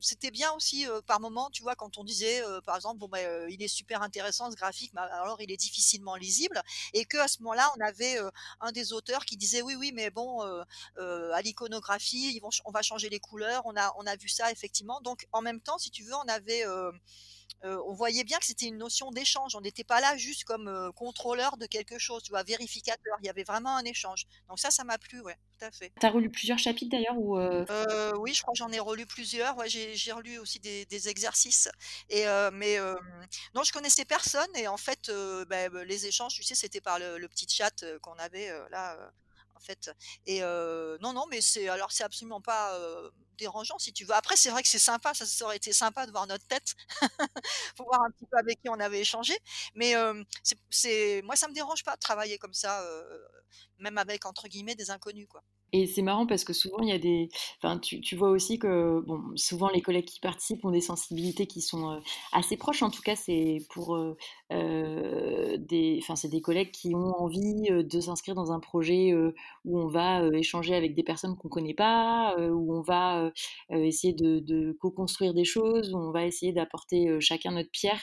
c'était 0.00 0.30
bien 0.30 0.52
aussi, 0.52 0.86
par 1.06 1.20
moment, 1.20 1.50
tu 1.50 1.62
vois, 1.62 1.74
quand 1.76 1.98
on 1.98 2.04
disait, 2.04 2.42
par 2.66 2.76
exemple: 2.76 2.98
«Bon, 2.98 3.08
heu, 3.16 3.46
il 3.50 3.62
est 3.62 3.68
super 3.68 4.02
intéressant 4.02 4.50
ce 4.50 4.56
graphique, 4.56 4.92
mais 4.94 5.00
alors 5.02 5.40
il 5.40 5.50
est 5.52 5.56
difficilement 5.56 6.16
lisible» 6.16 6.60
et 6.94 7.04
qu'à 7.06 7.28
ce 7.28 7.42
moment-là, 7.42 7.70
on 7.78 7.80
avait, 7.86 8.18
un 8.60 8.72
des 8.72 8.92
auteurs 8.92 9.24
qui 9.24 9.36
disait: 9.36 9.62
«Oui, 9.62 9.74
oui, 9.76 9.92
mais 9.94 10.10
bon, 10.10 10.42
à 10.98 11.42
l'iconographie, 11.42 12.40
on 12.64 12.70
va 12.72 12.82
changer 12.82 13.08
les 13.08 13.20
couleurs, 13.20 13.62
on 13.66 13.76
a 13.76 13.92
on 13.98 14.06
a 14.06 14.16
vu 14.16 14.28
ça 14.28 14.50
effectivement». 14.52 15.00
Donc 15.02 15.26
en 15.32 15.42
même 15.42 15.60
temps, 15.60 15.78
si 15.78 15.90
tu 15.90 16.02
veux, 16.04 16.14
on 16.14 16.28
avait, 16.28 16.64
on 17.64 17.92
voyait 17.92 18.24
bien 18.24 18.38
que 18.38 18.46
c'était 18.46 18.66
une 18.66 18.78
notion 18.78 19.10
d'échange. 19.10 19.54
On 19.56 19.60
n'était 19.60 19.84
pas 19.84 20.00
là 20.00 20.16
juste 20.16 20.44
comme, 20.44 20.92
contrôleur 20.94 21.56
de 21.56 21.66
quelque 21.66 21.98
chose, 21.98 22.22
tu 22.22 22.30
vois? 22.32 22.42
Vérificateur. 22.42 23.16
Il 23.22 23.26
y 23.26 23.30
avait 23.30 23.44
vraiment 23.44 23.76
un 23.76 23.84
échange. 23.84 24.24
Donc 24.48 24.58
ça, 24.58 24.70
ça 24.70 24.84
m'a 24.84 24.98
plu, 24.98 25.20
ouais, 25.20 25.36
tout 25.58 25.64
à 25.66 25.70
fait. 25.70 25.92
Tu 26.00 26.06
as 26.06 26.10
relu 26.10 26.30
plusieurs 26.30 26.58
chapitres 26.58 26.90
d'ailleurs 26.90 27.18
ou, 27.18 27.36
oui, 28.18 28.34
je 28.34 28.42
crois 28.42 28.52
que 28.54 28.58
j'en 28.58 28.72
ai 28.72 28.78
relu 28.80 29.06
plusieurs. 29.06 29.56
Ouais, 29.56 29.68
j'ai 29.68 30.12
relu 30.12 30.38
aussi 30.38 30.58
des 30.60 30.84
des 30.86 31.08
exercices 31.08 31.68
et 32.08 32.24
mais 32.52 32.78
non, 33.54 33.62
je 33.62 33.72
connaissais 33.72 34.04
personne 34.04 34.48
et 34.56 34.68
en 34.68 34.76
fait, 34.76 35.08
heu, 35.08 35.44
beh, 35.44 35.68
b 35.68 35.76
les 35.86 36.06
échanges, 36.06 36.34
tu 36.34 36.42
sais, 36.42 36.54
c'était 36.54 36.80
par 36.80 36.98
le 36.98 37.18
le 37.18 37.28
petit 37.28 37.46
chat, 37.48 37.84
qu'on 38.02 38.14
avait, 38.14 38.50
là, 38.70 39.12
fait 39.62 39.90
et 40.26 40.40
non, 41.00 41.12
non, 41.12 41.24
mais 41.30 41.40
c'est 41.40 41.68
alors 41.68 41.92
c'est 41.92 42.04
absolument 42.04 42.40
pas, 42.40 42.78
dérangeant 43.38 43.78
si 43.78 43.92
tu 43.92 44.04
veux. 44.04 44.14
Après, 44.14 44.36
c'est 44.36 44.50
vrai 44.50 44.62
que 44.62 44.68
c'est 44.68 44.78
sympa, 44.78 45.14
ça 45.14 45.44
aurait 45.44 45.56
été 45.56 45.72
sympa 45.72 46.06
de 46.06 46.12
voir 46.12 46.26
notre 46.26 46.46
tête, 46.46 46.74
pour 47.76 47.86
voir 47.86 48.02
un 48.02 48.10
petit 48.10 48.26
peu 48.30 48.36
avec 48.38 48.60
qui 48.60 48.68
on 48.68 48.80
avait 48.80 49.00
échangé, 49.00 49.36
mais 49.74 49.94
c'est 50.70 51.22
moi, 51.22 51.36
ça 51.36 51.48
me 51.48 51.54
dérange 51.54 51.84
pas 51.84 51.94
de 51.94 52.00
travailler 52.00 52.38
comme 52.38 52.54
ça, 52.54 52.84
même 53.78 53.98
avec, 53.98 54.26
entre 54.26 54.48
guillemets, 54.48 54.74
«des 54.74 54.90
inconnus», 54.90 55.26
quoi. 55.28 55.42
Et 55.72 55.86
c'est 55.86 56.02
marrant 56.02 56.26
parce 56.26 56.44
que 56.44 56.52
souvent 56.52 56.80
il 56.82 56.90
y 56.90 56.92
a 56.92 56.98
des 56.98 57.30
enfin 57.56 57.78
tu 57.78 58.02
tu 58.02 58.14
vois 58.14 58.28
aussi 58.28 58.58
que 58.58 59.00
bon, 59.06 59.34
souvent 59.36 59.70
les 59.70 59.80
collègues 59.80 60.04
qui 60.04 60.20
participent 60.20 60.62
ont 60.66 60.70
des 60.70 60.82
sensibilités 60.82 61.46
qui 61.46 61.62
sont, 61.62 62.02
assez 62.32 62.56
proches. 62.56 62.82
En 62.82 62.90
tout 62.90 63.02
cas, 63.02 63.16
c'est 63.16 63.58
pour, 63.70 63.96
enfin 65.98 66.16
c'est 66.16 66.28
des 66.28 66.40
collègues 66.40 66.70
qui 66.70 66.94
ont 66.94 67.14
envie, 67.20 67.68
heu, 67.70 67.84
de 67.84 68.00
s'inscrire 68.00 68.34
dans 68.34 68.52
un 68.52 68.60
projet, 68.60 69.12
heu, 69.12 69.34
où 69.64 69.78
on 69.80 69.88
va, 69.88 70.22
échanger 70.34 70.74
avec 70.74 70.94
des 70.94 71.02
personnes 71.02 71.36
qu'on 71.36 71.48
connaît 71.48 71.74
pas, 71.74 72.36
où 72.38 72.74
on 72.74 72.80
va, 72.82 73.30
essayer 73.70 74.12
de 74.14 74.76
co-construire 74.80 75.34
des 75.34 75.44
choses, 75.44 75.92
où 75.94 75.98
on 75.98 76.10
va 76.10 76.26
essayer 76.26 76.52
d'apporter, 76.52 77.20
chacun 77.20 77.52
notre 77.52 77.70
pierre, 77.70 78.02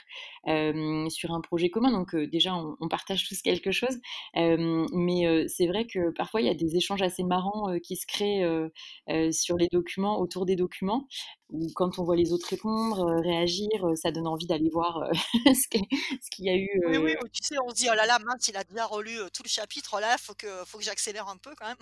sur 1.10 1.32
un 1.32 1.42
projet 1.42 1.70
commun. 1.70 1.92
Donc, 1.92 2.16
déjà 2.16 2.56
on 2.56 2.76
on 2.80 2.88
partage 2.88 3.28
tous 3.28 3.42
quelque 3.42 3.72
chose, 3.72 4.00
mais, 4.36 5.48
c'est 5.48 5.68
vrai 5.68 5.86
que 5.86 6.12
parfois 6.12 6.42
il 6.42 6.48
y 6.48 6.50
a 6.50 6.54
des 6.54 6.76
échanges 6.76 7.02
assez 7.02 7.24
marrants 7.24 7.70
euh, 7.70 7.80
qui 7.80 7.96
se 7.96 8.06
crée 8.06 8.44
euh, 8.44 8.70
euh, 9.10 9.32
sur 9.32 9.58
les 9.58 9.68
documents, 9.72 10.20
autour 10.20 10.46
des 10.46 10.56
documents, 10.56 11.08
où 11.52 11.68
quand 11.74 12.00
on 12.00 12.04
voit 12.04 12.16
les 12.16 12.32
autres 12.32 12.48
répondre, 12.48 13.22
réagir, 13.22 13.70
ça 13.96 14.12
donne 14.12 14.28
envie 14.28 14.48
d'aller 14.48 14.70
voir 14.70 15.10
ce 15.46 15.68
qu'il 15.68 16.46
y 16.46 16.50
a 16.50 16.56
eu. 16.56 16.70
Oui, 16.86 16.98
oui, 16.98 17.16
ou 17.24 17.28
tu 17.28 17.44
sais, 17.44 17.56
on 17.66 17.70
se 17.70 17.76
dit: 17.76 17.88
«Oh 17.92 17.96
là 17.96 18.06
là, 18.06 18.20
mince, 18.20 18.48
il 18.48 18.58
a 18.58 18.64
déjà 18.64 18.86
relu, 18.86 19.18
tout 19.34 19.44
le 19.44 19.50
chapitre, 19.50 19.96
oh 19.98 20.00
là, 20.00 20.18
faut 20.18 20.34
que 20.34 20.48
faut 20.66 20.78
que 20.78 20.84
j'accélère 20.84 21.28
un 21.28 21.38
peu 21.38 21.52
quand 21.60 21.68
même». 21.68 21.78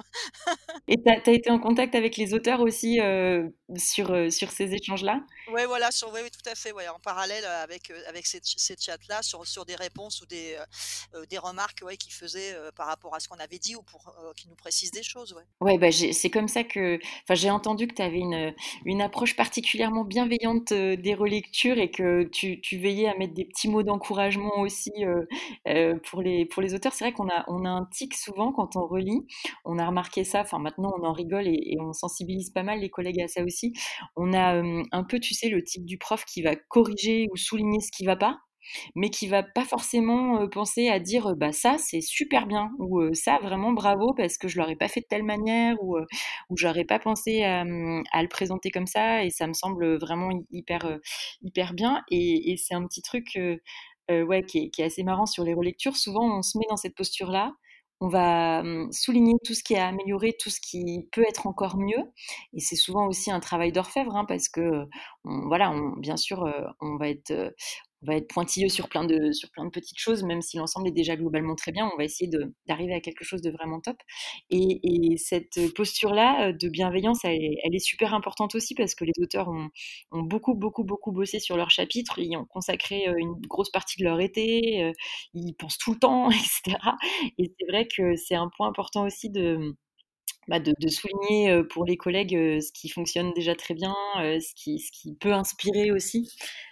Et 0.87 0.95
tu 1.01 1.09
as 1.09 1.33
été 1.33 1.49
en 1.49 1.59
contact 1.59 1.95
avec 1.95 2.17
les 2.17 2.33
auteurs 2.33 2.61
aussi, 2.61 2.99
sur, 3.75 4.31
sur 4.31 4.51
ces 4.51 4.73
échanges-là? 4.73 5.21
Ouais, 5.51 5.65
voilà, 5.65 5.91
sur 5.91 6.11
oui, 6.13 6.21
oui, 6.23 6.29
tout 6.31 6.49
à 6.49 6.55
fait, 6.55 6.71
ouais, 6.71 6.87
en 6.87 6.99
parallèle, 6.99 7.45
avec, 7.45 7.91
avec 8.07 8.25
ces 8.25 8.39
ces 8.43 8.75
chats-là 8.79 9.21
sur 9.21 9.45
sur 9.45 9.65
des 9.65 9.75
réponses 9.75 10.21
ou 10.21 10.25
des, 10.25 10.57
des 11.29 11.37
remarques, 11.37 11.79
ouais, 11.83 11.97
qu'ils 11.97 12.13
faisaient, 12.13 12.55
par 12.75 12.87
rapport 12.87 13.13
à 13.15 13.19
ce 13.19 13.27
qu'on 13.27 13.39
avait 13.39 13.59
dit 13.59 13.75
ou 13.75 13.81
pour, 13.81 14.13
qu'ils 14.35 14.49
nous 14.49 14.55
précisent 14.55 14.91
des 14.91 15.03
choses, 15.03 15.33
ouais. 15.33 15.43
Ouais, 15.59 15.77
bah, 15.77 15.91
c'est 15.91 16.29
comme 16.29 16.47
ça 16.47 16.63
que 16.63 16.99
j'ai 17.29 17.49
entendu 17.49 17.87
que 17.87 17.95
tu 17.95 18.01
avais 18.01 18.19
une, 18.19 18.53
une 18.85 19.01
approche 19.01 19.35
particulièrement 19.61 20.03
bienveillante, 20.05 20.71
heu, 20.71 20.97
des 20.97 21.15
relectures 21.15 21.79
et 21.79 21.89
que 21.89 22.23
tu 22.23 22.59
veillais 22.77 23.07
à 23.07 23.15
mettre 23.17 23.33
des 23.33 23.45
petits 23.45 23.67
mots 23.69 23.81
d'encouragement 23.83 24.59
aussi, 24.59 24.91
heu 25.03 25.27
heu, 25.67 25.99
pour 26.09 26.21
les 26.21 26.45
pour 26.45 26.61
les 26.61 26.75
auteurs. 26.75 26.93
C'est 26.93 27.05
vrai 27.05 27.11
qu'on 27.13 27.27
a 27.29 27.43
on 27.47 27.65
a 27.65 27.69
un 27.69 27.85
tic 27.91 28.13
souvent 28.15 28.51
quand 28.53 28.75
on 28.75 28.85
relit. 28.87 29.25
On 29.65 29.79
a 29.79 29.87
remarqué 29.87 30.23
ça, 30.23 30.41
enfin 30.41 30.59
maintenant 30.59 30.93
on 30.99 31.03
en 31.05 31.11
rigole 31.13 31.47
et 31.47 31.57
et 31.73 31.79
on 31.81 31.91
sensibilise 31.93 32.51
pas 32.51 32.61
mal 32.63 32.79
les 32.81 32.89
collègues 32.89 33.21
à 33.21 33.27
ça 33.27 33.43
aussi. 33.43 33.73
On 34.15 34.31
a, 34.33 34.61
un 34.91 35.03
peu, 35.03 35.19
tu 35.19 35.33
sais, 35.33 35.49
le 35.49 35.63
tic 35.63 35.85
du 35.85 35.97
prof 35.97 36.23
qui 36.25 36.41
va 36.43 36.55
corriger 36.55 37.27
ou 37.31 37.37
souligner 37.37 37.79
ce 37.81 37.91
qui 37.91 38.05
va 38.05 38.15
pas 38.15 38.39
mais 38.95 39.09
qui 39.09 39.27
va 39.27 39.43
pas 39.43 39.65
forcément 39.65 40.41
euh, 40.41 40.47
penser 40.47 40.89
à 40.89 40.99
dire 40.99 41.35
bah 41.35 41.51
ça 41.51 41.77
c'est 41.77 42.01
super 42.01 42.47
bien 42.47 42.71
ou 42.79 42.99
euh, 42.99 43.13
ça 43.13 43.39
vraiment 43.41 43.71
bravo 43.71 44.13
parce 44.13 44.37
que 44.37 44.47
je 44.47 44.57
l'aurais 44.57 44.75
pas 44.75 44.87
fait 44.87 45.01
de 45.01 45.05
telle 45.09 45.23
manière 45.23 45.75
ou, 45.83 45.97
euh, 45.97 46.05
ou 46.49 46.57
j'aurais 46.57 46.85
pas 46.85 46.99
pensé 46.99 47.43
à, 47.43 47.61
hum, 47.61 48.03
à, 48.11 48.21
le 48.21 48.27
présenter 48.29 48.71
comme 48.71 48.87
ça 48.87 49.23
et 49.23 49.29
ça 49.29 49.47
me 49.47 49.53
semble 49.53 49.97
vraiment 49.97 50.29
hyper 50.51 50.99
hyper 51.41 51.73
bien. 51.73 52.03
Et, 52.11 52.55
c'est 52.57 52.73
un 52.73 52.85
petit 52.87 53.01
truc 53.01 53.37
ouais 54.09 54.43
qui 54.43 54.71
est, 54.77 54.83
assez 54.83 55.03
marrant 55.03 55.25
sur 55.25 55.43
les 55.43 55.53
relectures. 55.53 55.95
Souvent 55.97 56.37
on 56.37 56.41
se 56.41 56.57
met 56.57 56.65
dans 56.69 56.77
cette 56.77 56.95
posture 56.95 57.31
là 57.31 57.53
on 57.99 58.09
va 58.09 58.59
hum, 58.59 58.91
souligner 58.91 59.33
tout 59.43 59.53
ce 59.53 59.63
qui 59.63 59.73
est 59.73 59.79
amélioré, 59.79 60.35
tout 60.39 60.49
ce 60.49 60.59
qui 60.61 61.07
peut 61.11 61.23
être 61.27 61.47
encore 61.47 61.77
mieux. 61.77 62.03
Et 62.53 62.59
c'est 62.59 62.75
souvent 62.75 63.07
aussi 63.07 63.31
un 63.31 63.39
travail 63.39 63.71
d'orfèvre, 63.71 64.15
hein, 64.15 64.25
parce 64.25 64.49
que, 64.49 64.85
voilà, 65.23 65.73
bien 65.97 66.17
sûr, 66.17 66.45
on 66.79 66.97
va 66.97 67.09
être 67.09 67.53
on 68.03 68.07
va 68.07 68.15
être 68.15 68.27
pointilleux 68.27 68.69
sur 68.69 68.89
plein 68.89 69.05
de 69.05 69.31
sur 69.31 69.49
plein 69.51 69.65
de 69.65 69.69
petites 69.71 69.99
choses, 69.99 70.23
même 70.23 70.41
si 70.41 70.57
l'ensemble 70.57 70.87
est 70.87 70.91
déjà 70.91 71.15
globalement 71.15 71.55
très 71.55 71.71
bien, 71.71 71.89
on 71.93 71.97
va 71.97 72.03
essayer 72.03 72.29
d'arriver 72.67 72.93
à 72.93 73.01
quelque 73.01 73.23
chose 73.23 73.41
de 73.41 73.49
vraiment 73.51 73.79
top 73.81 73.97
et 74.49 74.79
et 75.13 75.17
cette 75.17 75.73
posture-là, 75.75 76.53
de 76.53 76.69
bienveillance, 76.69 77.19
elle 77.25 77.75
est 77.75 77.79
super 77.79 78.13
importante 78.13 78.55
aussi 78.55 78.75
parce 78.75 78.95
que 78.95 79.05
les 79.05 79.13
auteurs 79.21 79.47
ont 79.49 80.21
beaucoup, 80.23 80.53
beaucoup, 80.55 80.83
beaucoup 80.83 81.11
bossé 81.11 81.39
sur 81.39 81.57
leur 81.57 81.69
chapitre. 81.69 82.19
Ils 82.19 82.35
ont 82.37 82.45
consacré, 82.45 83.07
heu, 83.07 83.15
une 83.17 83.33
grosse 83.47 83.69
partie 83.71 83.99
de 83.99 84.05
leur 84.05 84.19
été, 84.19 84.83
heu, 84.83 84.93
ils 85.33 85.53
pensent 85.55 85.77
tout 85.77 85.93
le 85.93 85.99
temps 85.99 86.29
et 86.31 86.35
cetera 86.35 86.95
et 87.37 87.51
c'est 87.59 87.65
vrai 87.67 87.87
que 87.87 88.15
c'est 88.15 88.35
un 88.35 88.49
point 88.55 88.67
important 88.67 89.05
aussi 89.05 89.29
de 89.29 89.75
bah, 90.47 90.59
de 90.59 90.73
de 90.79 90.87
souligner, 90.89 91.63
pour 91.71 91.85
les 91.85 91.97
collègues, 91.97 92.33
ce 92.61 92.71
qui 92.73 92.89
fonctionne 92.89 93.33
déjà 93.33 93.55
très 93.55 93.73
bien, 93.73 93.95
ce 94.17 94.53
qui 94.55 94.79
ce 94.79 94.91
qui 94.91 95.15
peut 95.15 95.33
inspirer 95.33 95.91
aussi, 95.91 96.29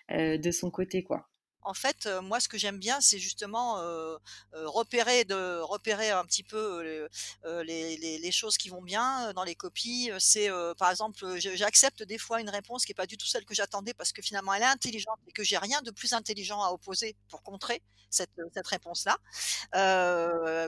de 0.09 0.51
son 0.51 0.71
côté, 0.71 1.03
quoi. 1.03 1.29
En 1.65 1.73
fait, 1.73 2.07
moi, 2.21 2.39
ce 2.39 2.47
que 2.47 2.59
j'aime 2.59 2.77
bien, 2.77 3.01
c'est 3.01 3.17
justement, 3.17 3.81
repérer 4.53 5.25
de 5.25 5.59
repérer 5.61 6.11
un 6.11 6.23
petit 6.23 6.43
peu, 6.43 7.07
les 7.43 8.31
choses 8.31 8.57
qui 8.57 8.69
vont 8.69 8.83
bien, 8.83 9.33
dans 9.33 9.43
les 9.43 9.55
copies, 9.55 10.11
c'est, 10.19 10.49
par 10.77 10.91
exemple, 10.91 11.25
j'accepte 11.37 12.03
des 12.03 12.19
fois 12.19 12.39
une 12.39 12.49
réponse 12.49 12.85
qui 12.85 12.91
est 12.91 12.95
pas 12.95 13.07
du 13.07 13.17
tout 13.17 13.25
celle 13.25 13.45
que 13.45 13.55
j'attendais 13.55 13.93
parce 13.95 14.11
que 14.13 14.21
finalement 14.21 14.53
elle 14.53 14.61
est 14.61 14.65
intelligente 14.65 15.19
et 15.27 15.31
que 15.31 15.43
j'ai 15.43 15.57
rien 15.57 15.81
de 15.81 15.91
plus 15.91 16.13
intelligent 16.13 16.61
à 16.61 16.69
opposer 16.69 17.15
pour 17.29 17.41
contrer 17.41 17.81
cette, 18.11 18.29
réponse-là. 18.67 19.17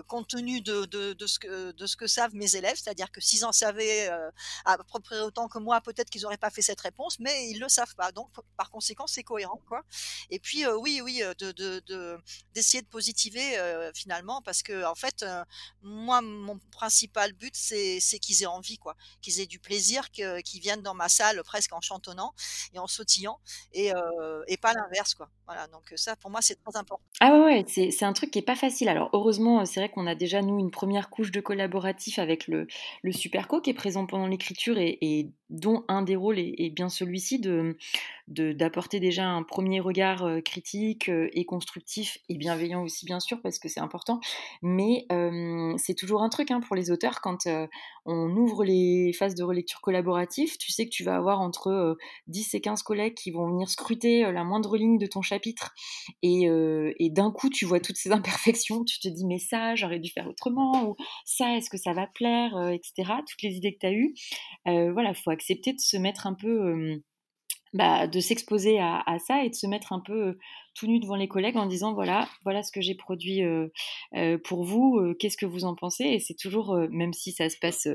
Compte 0.08 0.28
tenu 0.28 0.62
de 0.62 1.28
ce 1.28 1.96
que 1.96 2.08
savent 2.08 2.34
mes 2.34 2.56
élèves, 2.56 2.76
c'est-à-dire 2.76 3.12
que 3.12 3.22
s'ils 3.22 3.46
en 3.46 3.52
savaient, 3.52 4.10
à 4.66 4.78
peu 4.78 5.00
près 5.00 5.20
autant 5.20 5.48
que 5.48 5.60
moi, 5.60 5.80
peut-être 5.82 6.10
qu'ils 6.10 6.26
auraient 6.26 6.38
pas 6.38 6.50
fait 6.50 6.64
cette 6.64 6.82
réponse, 6.82 7.20
mais 7.20 7.50
ils 7.50 7.60
le 7.60 7.70
savent 7.70 7.96
pas, 7.96 8.12
donc 8.12 8.30
par 8.58 8.72
conséquent, 8.72 9.06
c'est 9.08 9.24
cohérent, 9.24 9.62
quoi 9.68 9.84
et 10.30 10.40
puis, 10.40 10.66
heu, 10.66 10.78
oui, 10.88 11.02
oui, 11.02 11.22
d'essayer 12.54 12.82
de 12.82 12.88
positiver, 12.88 13.58
finalement 13.94 14.42
parce 14.42 14.64
qu'en 14.64 14.96
fait, 14.96 15.24
heu, 15.24 15.44
moi, 15.82 16.22
mon 16.22 16.60
principal 16.72 17.34
but, 17.34 17.56
c'est 17.56 18.00
qu'ils 18.20 18.44
aient 18.44 18.46
envie, 18.46 18.78
quoi, 18.78 18.96
qu'ils 19.22 19.40
aient 19.42 19.46
du 19.48 19.60
plaisir, 19.60 20.12
que 20.12 20.42
qu'ils 20.42 20.62
viennent 20.62 20.82
dans 20.82 20.94
ma 20.96 21.10
salle 21.10 21.42
presque 21.44 21.74
en 21.74 21.82
chantonnant 21.82 22.34
et 22.74 22.80
en 22.80 22.88
sautillant 22.88 23.40
et 23.74 23.92
pas 24.62 24.74
l'inverse, 24.74 25.14
quoi. 25.16 25.30
Voilà, 25.46 25.68
donc 25.68 25.94
ça, 25.96 26.16
pour 26.16 26.30
moi, 26.32 26.42
c'est 26.42 26.56
très 26.56 26.78
important. 26.78 27.04
Ah 27.20 27.32
ouais, 27.46 27.66
c'est 27.68 28.04
un 28.04 28.14
truc 28.14 28.30
qui 28.30 28.38
est 28.38 28.42
pas 28.44 28.56
facile. 28.56 28.90
Alors 28.90 29.10
heureusement, 29.12 29.66
c'est 29.66 29.80
vrai 29.80 29.90
qu'on 29.90 30.06
a 30.06 30.14
déjà 30.14 30.44
nous 30.44 30.60
une 30.60 30.70
première 30.70 31.10
couche 31.10 31.32
de 31.32 31.40
collaboratif 31.42 32.20
avec 32.20 32.48
le 32.48 32.68
le 33.02 33.12
Superco 33.12 33.60
qui 33.60 33.72
est 33.72 33.74
présent 33.74 34.06
pendant 34.06 34.28
l'écriture 34.28 34.78
et 34.78 35.32
dont 35.50 35.84
un 35.88 36.04
des 36.04 36.16
rôles 36.16 36.38
est 36.38 36.54
est 36.60 36.70
bien 36.70 36.90
celui-ci 36.90 37.40
de 37.40 37.76
d'apporter 38.28 39.00
déjà 39.00 39.28
un 39.28 39.44
premier 39.44 39.80
regard, 39.80 40.28
heu, 40.28 40.42
heu 41.10 41.30
et 41.34 41.46
constructif 41.46 42.18
et 42.30 42.36
bienveillant 42.38 42.84
aussi 42.84 43.06
bien 43.06 43.20
sûr 43.20 43.42
parce 43.42 43.60
que 43.60 43.68
c'est 43.70 43.80
important. 43.80 44.20
Mais 44.62 45.06
c'est 45.78 45.96
toujours 45.96 46.24
un 46.24 46.30
truc, 46.30 46.52
hein, 46.52 46.60
pour 46.62 46.76
les 46.76 46.92
auteurs 46.92 47.22
quand, 47.22 47.48
on 48.06 48.36
ouvre 48.38 48.64
les 48.64 49.12
phases 49.14 49.36
de 49.36 49.44
relecture 49.44 49.82
collaborative, 49.82 50.58
tu 50.58 50.72
sais 50.72 50.86
que 50.86 50.92
tu 50.92 51.04
vas 51.04 51.16
avoir 51.18 51.42
entre, 51.42 51.70
heu, 51.70 51.98
10 52.28 52.54
et 52.56 52.62
15 52.62 52.82
collègues 52.84 53.16
qui 53.16 53.32
vont 53.32 53.48
venir 53.50 53.70
scruter, 53.70 54.32
la 54.32 54.44
moindre 54.46 54.78
ligne 54.78 54.98
de 54.98 55.06
ton 55.08 55.22
chapitre 55.22 55.74
et 56.24 56.48
et 57.00 57.10
d'un 57.10 57.32
coup, 57.32 57.50
tu 57.50 57.66
vois 57.66 57.80
toutes 57.80 57.98
ces 57.98 58.12
imperfections, 58.12 58.84
tu 58.86 59.00
te 59.00 59.08
dis: 59.10 59.26
«Mais 59.26 59.40
ça, 59.40 59.76
j'aurais 59.76 60.00
dû 60.00 60.10
faire 60.12 60.28
autrement» 60.28 60.86
ou 60.90 60.96
«Ça, 61.26 61.56
est-ce 61.58 61.70
que 61.70 61.78
ça 61.78 61.94
va 61.94 62.08
plaire?» 62.08 62.56
heu 62.58 62.74
et 62.74 62.82
cetera. 62.84 63.22
Toutes 63.28 63.42
les 63.44 63.56
idées 63.56 63.74
que 63.74 63.80
tu 63.82 63.88
as 63.88 63.94
eues. 63.94 64.14
Voilà, 64.66 65.14
faut 65.14 65.32
accepter 65.32 65.74
de 65.74 65.80
se 65.80 65.98
mettre 65.98 66.28
un 66.28 66.34
peu, 66.34 67.02
bah, 67.78 68.08
de 68.08 68.20
s'exposer 68.20 68.80
à 68.80 69.04
ça 69.26 69.44
et 69.44 69.50
de 69.50 69.56
se 69.56 69.68
mettre 69.68 69.94
un 69.94 70.00
peu, 70.02 70.30
heu, 70.32 70.40
tout 70.76 70.88
nu 70.88 71.00
devant 71.00 71.16
les 71.16 71.28
collègues 71.28 71.58
en 71.58 71.66
disant: 71.66 71.94
«Voilà, 71.94 72.28
voilà 72.44 72.64
ce 72.64 72.72
que 72.72 72.82
j'ai 72.82 72.96
produit, 72.96 73.42
heu 73.44 73.72
heu, 74.16 74.38
pour 74.44 74.64
vous, 74.66 75.02
qu'est-ce 75.20 75.38
que 75.38 75.46
vous 75.46 75.66
en 75.66 75.76
pensez?» 75.76 76.06
et 76.06 76.20
c'est 76.20 76.36
toujours, 76.36 76.76
même 76.92 77.14
si 77.14 77.32
ça 77.32 77.50
se 77.50 77.58
passe, 77.60 77.88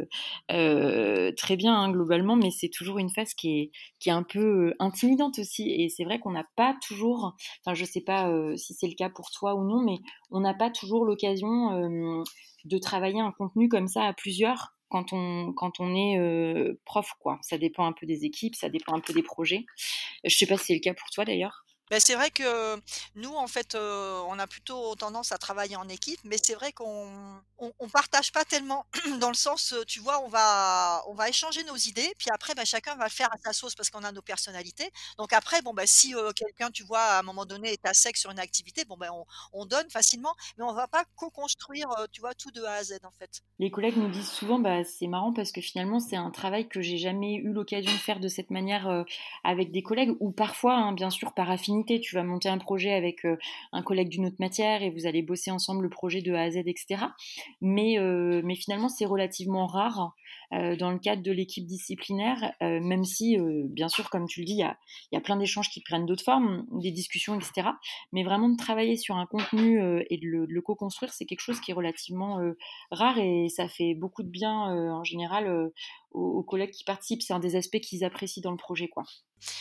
très 1.36 1.56
bien, 1.56 1.74
hein, 1.74 1.90
globalement, 1.90 2.36
mais 2.36 2.50
c'est 2.50 2.68
toujours 2.70 2.98
une 2.98 3.10
phase 3.10 3.34
qui 3.34 3.60
est 3.60 3.70
qui 4.00 4.08
est 4.08 4.12
un 4.12 4.22
peu, 4.22 4.72
intimidante 4.80 5.38
aussi 5.38 5.70
et 5.70 5.88
c'est 5.88 6.04
vrai 6.04 6.18
qu'on 6.18 6.32
n'a 6.32 6.44
pas 6.56 6.76
toujours 6.86 7.34
enfin, 7.64 7.74
je 7.74 7.84
sais 7.84 8.00
pas, 8.00 8.30
si 8.56 8.74
c'est 8.74 8.88
le 8.88 8.94
cas 8.94 9.10
pour 9.10 9.30
toi 9.30 9.54
ou 9.54 9.64
non, 9.64 9.82
mais 9.82 9.98
on 10.30 10.40
n'a 10.40 10.54
pas 10.54 10.70
toujours 10.70 11.04
l'occasion, 11.04 12.22
de 12.64 12.78
travailler 12.78 13.20
un 13.20 13.32
contenu 13.32 13.68
comme 13.68 13.88
ça 13.88 14.04
à 14.04 14.12
plusieurs 14.12 14.74
quand 14.92 15.12
on 15.12 15.52
quand 15.54 15.80
on 15.80 15.94
est, 15.96 16.18
prof, 16.84 17.12
quoi. 17.20 17.38
Ça 17.42 17.58
dépend 17.58 17.86
un 17.86 17.92
peu 17.92 18.06
des 18.06 18.24
équipes, 18.24 18.54
ça 18.54 18.68
dépend 18.68 18.94
un 18.94 19.00
peu 19.00 19.12
des 19.14 19.22
projets. 19.22 19.64
Je 20.24 20.36
sais 20.36 20.46
pas 20.46 20.58
si 20.58 20.66
c'est 20.66 20.74
le 20.74 20.80
cas 20.80 20.94
pour 20.94 21.08
toi 21.10 21.24
d'ailleurs? 21.24 21.64
Beh, 21.90 22.00
c'est 22.00 22.14
vrai 22.14 22.30
que 22.30 22.80
nous, 23.16 23.34
en 23.34 23.46
fait, 23.46 23.74
on 23.74 24.38
a 24.38 24.46
plutôt 24.46 24.94
tendance 24.94 25.32
à 25.32 25.38
travailler 25.38 25.76
en 25.76 25.88
équipe, 25.88 26.20
mais 26.24 26.36
c'est 26.42 26.54
vrai 26.54 26.72
qu'on 26.72 27.40
on 27.58 27.88
partage 27.88 28.32
pas 28.32 28.44
tellement 28.44 28.86
dans 29.20 29.28
le 29.28 29.34
sens, 29.34 29.74
tu 29.86 30.00
vois, 30.00 30.20
on 30.24 30.28
va 30.28 31.02
on 31.06 31.14
va 31.14 31.28
échanger 31.28 31.62
nos 31.64 31.76
idées, 31.76 32.12
puis 32.18 32.28
après, 32.32 32.54
bah, 32.54 32.64
chacun 32.64 32.96
va 32.96 33.04
le 33.04 33.10
faire 33.10 33.32
à 33.32 33.36
sa 33.44 33.52
sauce 33.52 33.74
parce 33.74 33.90
qu'on 33.90 34.04
a 34.04 34.12
nos 34.12 34.22
personnalités. 34.22 34.90
Donc 35.18 35.32
après, 35.32 35.60
bon, 35.62 35.74
bah, 35.74 35.86
si, 35.86 36.14
quelqu'un, 36.34 36.70
tu 36.70 36.82
vois, 36.82 37.00
à 37.00 37.18
un 37.20 37.22
moment 37.22 37.44
donné, 37.44 37.72
est 37.72 37.86
à 37.86 37.94
sec 37.94 38.16
sur 38.16 38.30
une 38.30 38.38
activité, 38.38 38.84
bon, 38.84 38.96
ben, 38.96 39.10
on 39.12 39.24
on 39.52 39.66
donne 39.66 39.90
facilement, 39.90 40.34
mais 40.56 40.64
on 40.64 40.72
va 40.72 40.88
pas 40.88 41.04
co-construire, 41.16 41.88
tu 42.10 42.20
vois, 42.20 42.34
tout 42.34 42.50
de 42.52 42.62
A 42.62 42.74
à 42.74 42.84
Z, 42.84 42.98
en 43.04 43.10
fait. 43.10 43.42
Les 43.58 43.70
collègues 43.70 43.96
nous 43.96 44.08
disent 44.08 44.30
souvent, 44.30 44.58
bah, 44.58 44.82
c'est 44.84 45.06
marrant 45.06 45.32
parce 45.32 45.52
que 45.52 45.60
finalement, 45.60 46.00
c'est 46.00 46.16
un 46.16 46.30
travail 46.30 46.68
que 46.68 46.80
j'ai 46.80 46.96
jamais 46.96 47.36
eu 47.36 47.52
l'occasion 47.52 47.92
de 47.92 47.96
faire 47.98 48.18
de 48.18 48.28
cette 48.28 48.50
manière, 48.50 49.04
avec 49.44 49.70
des 49.72 49.82
collègues 49.82 50.16
ou 50.20 50.32
parfois, 50.32 50.74
hein, 50.74 50.92
bien 50.92 51.10
sûr, 51.10 51.34
par 51.34 51.50
affinité. 51.50 51.81
Tu 51.84 52.14
vas 52.14 52.22
monter 52.24 52.48
un 52.48 52.58
projet 52.58 52.92
avec, 52.92 53.24
heu, 53.24 53.38
un 53.72 53.82
collègue 53.82 54.08
d'une 54.08 54.26
autre 54.26 54.36
matière 54.38 54.82
et 54.82 54.90
vous 54.90 55.06
allez 55.06 55.22
bosser 55.22 55.50
ensemble 55.50 55.82
le 55.82 55.88
projet 55.90 56.22
de 56.22 56.32
A 56.34 56.42
à 56.42 56.50
Z 56.50 56.56
et 56.58 56.74
cetera. 56.76 57.14
Mais 57.60 57.98
heu, 57.98 58.42
mais 58.44 58.54
finalement, 58.56 58.88
c'est 58.88 59.06
relativement 59.06 59.66
rare, 59.66 60.14
dans 60.52 60.90
le 60.90 60.98
cadre 60.98 61.22
de 61.22 61.32
l'équipe 61.32 61.66
disciplinaire, 61.66 62.52
heu, 62.62 62.80
même 62.80 63.04
si, 63.04 63.38
heu, 63.38 63.64
bien 63.68 63.88
sûr, 63.88 64.10
comme 64.10 64.26
tu 64.26 64.40
le 64.40 64.46
dis, 64.46 64.54
il 64.54 64.68
y 65.12 65.16
a 65.16 65.20
plein 65.20 65.36
d'échanges 65.36 65.70
qui 65.70 65.80
prennent 65.82 66.06
d'autres 66.06 66.24
formes, 66.24 66.66
des 66.72 66.90
discussions 66.92 67.38
et 67.38 67.42
cetera. 67.42 67.78
Mais 68.12 68.22
vraiment 68.24 68.48
de 68.48 68.56
travailler 68.56 68.96
sur 68.96 69.16
un 69.16 69.26
contenu, 69.26 69.80
et 70.10 70.18
de 70.18 70.46
le 70.48 70.62
co-construire, 70.62 71.12
c'est 71.12 71.24
quelque 71.24 71.40
chose 71.40 71.60
qui 71.60 71.70
est 71.70 71.74
relativement, 71.74 72.38
rare 72.90 73.18
et 73.18 73.48
ça 73.48 73.68
fait 73.68 73.94
beaucoup 73.94 74.22
de 74.22 74.28
bien, 74.28 74.52
en 74.52 75.04
général, 75.04 75.70
aux 76.10 76.42
collègues 76.42 76.70
qui 76.72 76.84
participent. 76.84 77.22
C'est 77.22 77.32
un 77.32 77.40
des 77.40 77.56
aspects 77.56 77.80
qu'ils 77.80 78.04
apprécient 78.04 78.42
dans 78.42 78.50
le 78.50 78.56
projet, 78.56 78.88
quoi. 78.88 79.04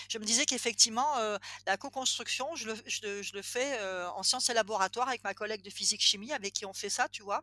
Je 0.10 0.18
me 0.20 0.26
disais 0.26 0.46
qu'effectivement, 0.46 1.08
la 1.66 1.78
co-construction, 1.78 2.56
je 2.56 3.34
le 3.34 3.42
fais, 3.42 3.80
en 4.16 4.24
sciences 4.24 4.50
et 4.50 4.54
laboratoire 4.54 5.08
avec 5.08 5.24
ma 5.24 5.34
collègue 5.34 5.62
de 5.64 5.70
physique-chimie 5.70 6.34
avec 6.34 6.54
qui 6.54 6.66
on 6.66 6.74
fait 6.74 6.90
ça, 6.90 7.08
tu 7.10 7.24
vois? 7.24 7.42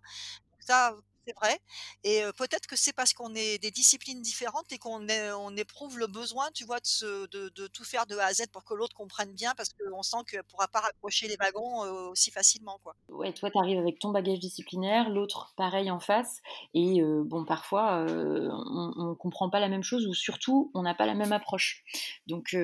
Ça, 0.61 0.95
c'est 1.29 1.35
vrai 1.35 1.59
et 2.05 2.23
peut-être 2.37 2.67
que 2.67 2.77
c'est 2.77 2.93
parce 2.93 3.13
qu'on 3.13 3.35
est 3.35 3.59
des 3.59 3.71
disciplines 3.71 4.23
différentes 4.23 4.73
et 4.73 4.79
qu'on 4.79 5.07
on 5.11 5.57
éprouve 5.57 5.99
le 5.99 6.07
besoin, 6.07 6.49
tu 6.55 6.65
vois, 6.65 6.79
de 6.81 7.27
de 7.51 7.67
tout 7.67 7.85
faire 7.85 8.07
de 8.07 8.17
A 8.17 8.27
à 8.27 8.33
Z 8.35 8.47
pour 8.53 8.65
que 8.65 8.75
l'autre 8.75 8.97
comprenne 8.97 9.33
bien 9.35 9.55
parce 9.57 9.71
qu'on 9.71 10.03
sent 10.03 10.19
qu'elle 10.27 10.45
pourra 10.45 10.69
pas 10.69 10.81
raccrocher 10.81 11.29
les 11.29 11.37
wagons, 11.37 11.81
aussi 12.11 12.31
facilement, 12.31 12.79
quoi. 12.83 12.95
Ouais, 13.09 13.33
toi, 13.33 13.51
tu 13.51 13.59
arrives 13.59 13.79
avec 13.79 13.99
ton 13.99 14.11
bagage 14.11 14.39
disciplinaire, 14.39 15.09
l'autre 15.09 15.55
pareil 15.57 15.91
en 15.91 15.99
face 15.99 16.43
et 16.75 17.01
bon 17.25 17.45
parfois, 17.45 18.05
on 18.09 18.93
on 18.97 19.15
comprend 19.15 19.49
pas 19.49 19.61
la 19.61 19.69
même 19.69 19.83
chose 19.83 20.07
ou 20.07 20.15
surtout 20.15 20.71
on 20.75 20.83
n'a 20.83 20.95
pas 20.95 21.07
la 21.07 21.15
même 21.15 21.33
approche. 21.33 21.85
Donc 22.27 22.55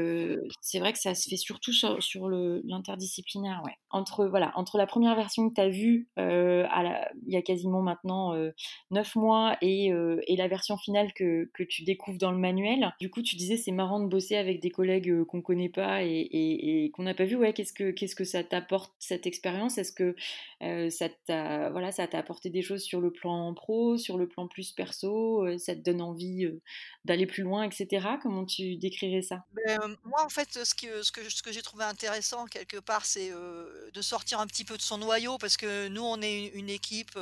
c'est 0.61 0.79
vrai 0.79 0.93
que 0.93 0.99
ça 0.99 1.15
se 1.15 1.29
fait 1.29 1.37
surtout 1.37 1.73
sur 1.73 2.29
l'interdisciplinaire, 2.29 3.63
ouais. 3.65 3.77
Entre 3.91 4.27
voilà, 4.27 4.53
entre 4.57 4.77
la 4.77 4.87
première 4.87 5.15
version 5.17 5.49
que 5.49 5.55
tu 5.55 5.61
as 5.61 5.69
vue, 5.69 6.09
il 6.19 7.33
y 7.33 7.37
a 7.37 7.43
quasiment 7.43 7.81
maintenant, 7.81 8.35
9 8.91 9.15
mois 9.17 9.57
et 9.63 9.93
heu 9.93 10.21
et 10.27 10.37
la 10.37 10.49
version 10.49 10.77
finale 10.77 11.13
que 11.15 11.49
tu 11.69 11.85
découvres 11.85 12.19
dans 12.19 12.31
le 12.33 12.39
manuel. 12.39 12.93
Du 13.01 13.11
coup, 13.11 13.23
tu 13.23 13.37
disais: 13.37 13.57
«C'est 13.57 13.73
marrant 13.73 14.01
de 14.01 14.07
bosser 14.09 14.37
avec 14.37 14.61
des 14.61 14.71
collègues, 14.71 15.11
heu, 15.11 15.25
qu'on 15.25 15.43
connaît 15.43 15.69
pas 15.69 16.03
et 16.05 16.91
qu'on 16.95 17.03
n'a 17.05 17.15
pas 17.15 17.25
vus». 17.25 17.37
Ouais, 17.37 17.53
qu'est-ce 17.53 17.73
que 17.73 17.91
qu'est-ce 17.91 18.15
que 18.17 18.25
ça 18.25 18.45
t'apporte 18.45 18.93
cette 18.99 19.27
expérience? 19.27 19.79
Est-ce 19.79 19.93
que 19.93 20.15
Heu, 20.63 20.91
ça 20.91 21.09
t'a 21.27 21.71
voilà, 21.71 21.93
ça 21.93 22.07
t'a 22.09 22.19
apporté 22.19 22.51
des 22.51 22.63
choses 22.63 22.83
sur 22.83 23.01
le 23.01 23.13
plan 23.13 23.53
pro, 23.55 23.97
sur 23.97 24.19
le 24.19 24.29
plan 24.29 24.49
plus 24.49 24.73
perso, 24.73 25.47
ça 25.59 25.75
te 25.75 25.81
donne 25.81 26.01
envie, 26.01 26.47
d'aller 27.05 27.27
plus 27.27 27.43
loin 27.43 27.65
et 27.65 27.71
cetera? 27.71 28.19
Comment 28.23 28.45
tu 28.47 28.77
décrirais 28.77 29.23
ça? 29.23 29.45
Hem, 29.69 29.97
moi, 30.05 30.25
en 30.25 30.29
fait, 30.29 30.65
ce 30.65 30.75
que 30.75 31.03
ce 31.05 31.13
que 31.13 31.29
ce 31.31 31.41
que 31.43 31.53
j'ai 31.53 31.63
trouvé 31.63 31.85
intéressant 31.85 32.45
quelque 32.47 32.79
part, 32.79 33.07
c'est, 33.07 33.31
de 33.31 34.03
sortir 34.03 34.41
un 34.41 34.47
petit 34.49 34.65
peu 34.65 34.77
de 34.77 34.83
son 34.83 34.99
noyau 34.99 35.39
parce 35.39 35.57
que 35.57 35.87
nous, 35.89 36.03
on 36.03 36.21
est 36.23 36.47
une 36.47 36.69
équipe, 36.69 37.17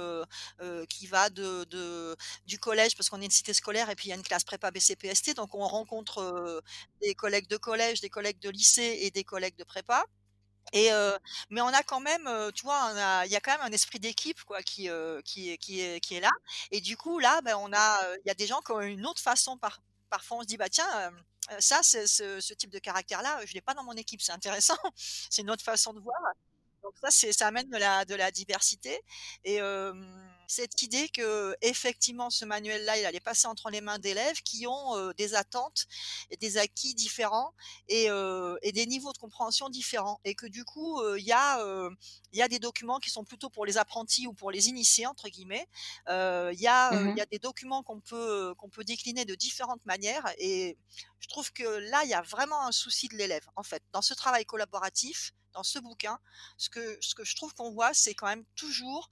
qui 0.88 1.06
va 1.06 1.21
de 1.30 2.16
du 2.46 2.58
collège 2.58 2.96
parce 2.96 3.08
qu'on 3.08 3.20
est 3.20 3.24
une 3.24 3.30
cité 3.30 3.54
scolaire 3.54 3.90
et 3.90 3.94
puis 3.96 4.06
il 4.08 4.10
y 4.10 4.12
a 4.12 4.16
une 4.16 4.22
classe 4.22 4.44
prépa 4.44 4.70
BCPST 4.70 5.34
donc 5.36 5.54
on 5.54 5.66
rencontre, 5.66 6.20
heu, 6.22 6.62
des 7.00 7.14
collègues 7.14 7.48
de 7.48 7.56
collège, 7.56 8.00
des 8.00 8.10
collègues 8.10 8.38
de 8.40 8.50
lycée 8.50 8.98
et 9.02 9.10
des 9.10 9.24
collègues 9.24 9.56
de 9.56 9.64
prépa. 9.64 10.04
Et 10.72 10.92
heu, 10.92 11.18
mais 11.50 11.60
on 11.62 11.68
a 11.68 11.82
quand 11.82 12.00
même, 12.00 12.26
heu, 12.28 12.52
tu 12.52 12.64
vois, 12.64 12.92
il 13.26 13.32
y 13.32 13.36
a 13.36 13.40
quand 13.40 13.52
même 13.52 13.62
un 13.62 13.72
esprit 13.72 14.00
d'équipe 14.00 14.42
quoi 14.44 14.62
qui, 14.62 14.88
qui 15.24 15.58
qui 15.58 15.80
est 15.80 16.20
là. 16.20 16.30
Et 16.70 16.80
du 16.80 16.96
coup 16.96 17.18
là, 17.18 17.40
ben, 17.42 17.56
on 17.58 17.72
a, 17.72 18.16
il 18.24 18.28
y 18.28 18.30
a 18.30 18.34
des 18.34 18.46
gens 18.46 18.60
qui 18.62 18.72
ont 18.72 18.80
une 18.80 19.06
autre 19.06 19.20
façon 19.22 19.58
par 19.58 19.80
parfois 20.10 20.38
on 20.38 20.42
se 20.42 20.46
dit 20.46 20.56
bah 20.58 20.68
tiens 20.70 20.86
ça 21.58 21.80
c'est 21.82 22.06
ce, 22.06 22.54
type 22.54 22.70
de 22.70 22.78
caractère 22.78 23.22
là 23.22 23.40
je 23.46 23.54
l'ai 23.54 23.60
pas 23.60 23.74
dans 23.74 23.84
mon 23.84 23.94
équipe 23.94 24.20
c'est 24.22 24.32
intéressant. 24.32 24.76
C'est 25.30 25.42
une 25.42 25.50
autre 25.50 25.64
façon 25.64 25.92
de 25.92 26.00
voir 26.00 26.16
ça 27.02 27.11
c'est 27.11 27.32
ça 27.32 27.49
amène 27.49 27.68
de 27.68 27.76
la 27.76 28.04
de 28.04 28.14
la 28.14 28.30
diversité. 28.30 29.00
Et 29.44 29.59
cette 30.47 30.82
idée 30.82 31.09
que 31.09 31.56
effectivement 31.62 32.30
ce 32.30 32.44
manuel-là, 32.44 32.99
il 32.99 33.06
allait 33.06 33.21
passer 33.21 33.47
entre 33.47 33.71
les 33.71 33.80
mains 33.80 33.99
d'élèves 33.99 34.42
qui 34.42 34.66
ont 34.66 35.12
des 35.16 35.35
attentes 35.35 35.87
et 36.30 36.37
des 36.37 36.59
acquis 36.59 36.94
différents 36.94 37.52
et, 37.88 38.09
des 38.73 38.87
niveaux 38.87 39.12
de 39.12 39.18
compréhension 39.18 39.68
différents, 39.68 40.21
et 40.25 40.35
que 40.35 40.47
du 40.47 40.64
coup 40.64 41.00
il 41.16 41.25
y 41.25 41.32
a 41.32 41.59
il 42.32 42.38
y 42.38 42.42
a 42.42 42.49
des 42.49 42.59
documents 42.59 42.99
qui 42.99 43.11
sont 43.11 43.25
plutôt 43.25 43.50
pour 43.50 43.66
les 43.66 43.78
apprentis 43.78 44.26
ou 44.26 44.32
pour 44.35 44.50
les 44.50 44.68
initiés 44.68 45.06
entre 45.06 45.28
guillemets. 45.28 45.66
Il 46.09 46.61
y 46.61 46.66
a 46.68 46.90
il 46.92 47.09
y 47.09 47.12
mmh 47.14 47.21
a 47.21 47.26
des 47.26 47.38
documents 47.38 47.82
qu'on 47.82 48.00
peut 48.00 48.54
qu'on 48.59 48.68
peut 48.68 48.85
décliner 48.85 49.25
de 49.25 49.35
différentes 49.35 49.85
manières, 49.87 50.26
et 50.38 50.76
je 51.21 51.28
trouve 51.28 51.52
que 51.52 51.64
là 51.64 52.02
il 52.04 52.11
y 52.11 52.14
a 52.14 52.23
vraiment 52.23 52.66
un 52.66 52.73
souci 52.73 53.09
de 53.09 53.16
l'élève 53.16 53.47
en 53.56 53.62
fait 53.62 53.82
dans 53.92 54.02
ce 54.02 54.14
travail 54.14 54.44
collaboratif 54.44 55.32
dans 55.52 55.62
ce 55.62 55.78
bouquin, 55.78 56.18
ce 56.56 56.68
que, 56.71 56.99
ce 57.00 57.14
que 57.14 57.25
je 57.25 57.37
trouve 57.37 57.54
qu'on 57.54 57.71
voit, 57.71 57.94
c'est 57.94 58.14
quand 58.14 58.26
même 58.26 58.44
toujours 58.56 59.11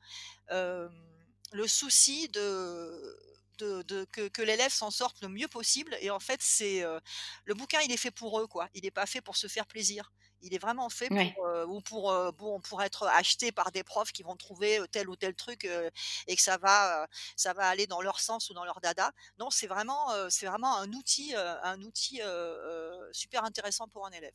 le 1.52 1.66
souci 1.66 2.28
de, 2.28 3.18
de, 3.58 4.04
que, 4.04 4.42
l'élève 4.42 4.72
s'en 4.72 4.90
sorte 4.90 5.20
le 5.20 5.28
mieux 5.28 5.48
possible. 5.48 5.96
Et 6.00 6.10
en 6.10 6.20
fait, 6.20 6.40
c'est 6.42 6.84
le 7.44 7.54
bouquin, 7.54 7.80
il 7.80 7.92
est 7.92 7.96
fait 7.96 8.10
pour 8.10 8.40
eux, 8.40 8.46
quoi. 8.46 8.68
Il 8.74 8.82
n'est 8.84 8.90
pas 8.90 9.06
fait 9.06 9.20
pour 9.20 9.36
se 9.36 9.46
faire 9.46 9.66
plaisir. 9.66 10.12
Il 10.42 10.54
est 10.54 10.58
vraiment 10.58 10.88
fait 10.88 11.08
pour, 11.08 11.46
ou 11.68 11.80
pour, 11.82 12.32
bon, 12.32 12.60
pour 12.60 12.82
être 12.82 13.06
acheté 13.08 13.52
par 13.52 13.72
des 13.72 13.84
profs 13.84 14.12
qui 14.12 14.22
vont 14.22 14.36
trouver 14.36 14.80
tel 14.90 15.10
ou 15.10 15.16
tel 15.16 15.34
truc 15.34 15.68
et 16.26 16.36
que 16.36 16.42
ça 16.42 16.56
va, 16.56 17.06
ça 17.36 17.52
va 17.52 17.68
aller 17.68 17.86
dans 17.86 18.00
leur 18.00 18.20
sens 18.20 18.48
ou 18.48 18.54
dans 18.54 18.64
leur 18.64 18.80
dada. 18.80 19.12
Non, 19.38 19.50
c'est 19.50 19.66
vraiment, 19.66 20.08
c'est 20.30 20.46
vraiment 20.46 20.78
un 20.78 20.90
outil, 20.92 21.34
un 21.34 21.80
outil 21.82 22.20
super 23.12 23.44
intéressant 23.44 23.86
pour 23.88 24.06
un 24.06 24.10
élève. 24.12 24.32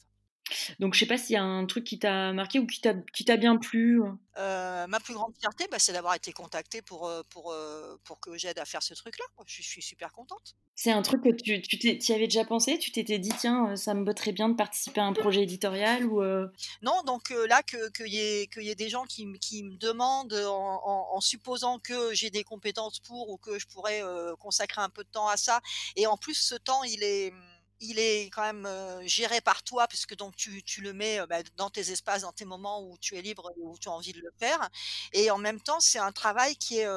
Donc 0.80 0.94
je 0.94 1.00
sais 1.00 1.06
pas 1.06 1.18
s'il 1.18 1.34
y 1.34 1.38
a 1.38 1.44
un 1.44 1.66
truc 1.66 1.84
qui 1.84 2.00
t'a 2.00 2.34
marqué 2.34 2.60
ou 2.60 2.66
qui 2.68 2.82
t'a 2.82 2.94
qui 3.14 3.25
t'a 3.25 3.38
bien 3.38 3.58
plu? 3.58 4.02
Euh, 4.38 4.86
ma 4.88 5.00
plus 5.00 5.14
grande 5.14 5.34
fierté, 5.40 5.68
bah, 5.72 5.78
c'est 5.80 5.94
d'avoir 5.94 6.14
été 6.16 6.34
contactée 6.34 6.82
pour, 6.82 7.10
pour, 7.30 7.56
pour 8.04 8.20
que 8.20 8.38
j'aide 8.38 8.60
à 8.60 8.66
faire 8.66 8.84
ce 8.84 8.94
truc-là. 8.94 9.25
Je 9.46 9.62
suis 9.62 9.82
super 9.82 10.12
contente. 10.12 10.56
C'est 10.75 10.92
un 10.92 11.02
truc 11.02 11.24
que 11.24 11.30
tu 11.32 11.62
tu 12.00 12.12
avais 12.14 12.28
déjà 12.28 12.44
pensé? 12.44 12.78
Tu 12.78 12.92
t'étais 12.92 13.18
dit: 13.18 13.32
«Tiens, 13.40 13.75
ça 13.78 13.94
me 13.94 14.04
botterait 14.04 14.34
bien 14.34 14.50
de 14.50 14.56
participer 14.56 15.00
à 15.00 15.06
un 15.06 15.14
projet 15.14 15.44
éditorial» 15.44 16.06
ou 16.06 16.22
Non, 16.82 17.02
donc 17.06 17.30
là, 17.48 17.64
que 17.64 17.90
qu'il 17.92 18.14
y 18.14 18.20
ait 18.20 18.50
y 18.58 18.70
ait 18.70 18.75
des 18.75 18.90
gens 18.90 19.06
qui 19.06 19.25
qui 19.40 19.64
me 19.64 19.78
demandent 19.78 20.34
en 20.34 21.22
supposant 21.22 21.80
que 21.80 22.14
j'ai 22.14 22.30
des 22.30 22.44
compétences 22.44 23.00
pour 23.00 23.30
ou 23.30 23.38
que 23.38 23.58
je 23.58 23.68
pourrais, 23.68 24.02
consacrer 24.40 24.82
un 24.82 24.90
peu 24.90 25.04
de 25.04 25.10
temps 25.10 25.28
à 25.28 25.38
ça 25.38 25.62
et 25.96 26.08
en 26.08 26.18
plus 26.18 26.36
ce 26.36 26.56
temps 26.56 26.84
il 26.84 27.04
est, 27.04 27.34
il 27.82 28.00
est 28.00 28.29
quand 28.32 28.41
même 28.41 28.67
géré 29.05 29.41
par 29.41 29.63
toi 29.63 29.88
puisque 29.88 30.15
donc 30.15 30.36
tu, 30.36 30.63
tu 30.63 30.82
le 30.82 30.94
mets 30.94 31.20
bah, 31.27 31.38
dans 31.58 31.70
tes 31.70 31.91
espaces, 31.91 32.22
dans 32.22 32.32
tes 32.32 32.46
moments 32.46 32.84
où 32.84 32.98
tu 33.00 33.15
es 33.15 33.22
libre 33.22 33.51
et 33.55 33.62
où 33.62 33.77
tu 33.77 33.89
as 33.89 33.91
envie 33.91 34.13
de 34.13 34.20
le 34.20 34.32
faire. 34.39 34.70
Et 35.13 35.32
en 35.32 35.38
même 35.38 35.60
temps, 35.60 35.79
c'est 35.79 36.00
un 36.00 36.12
travail 36.12 36.55
qui 36.55 36.79
est, 36.79 36.88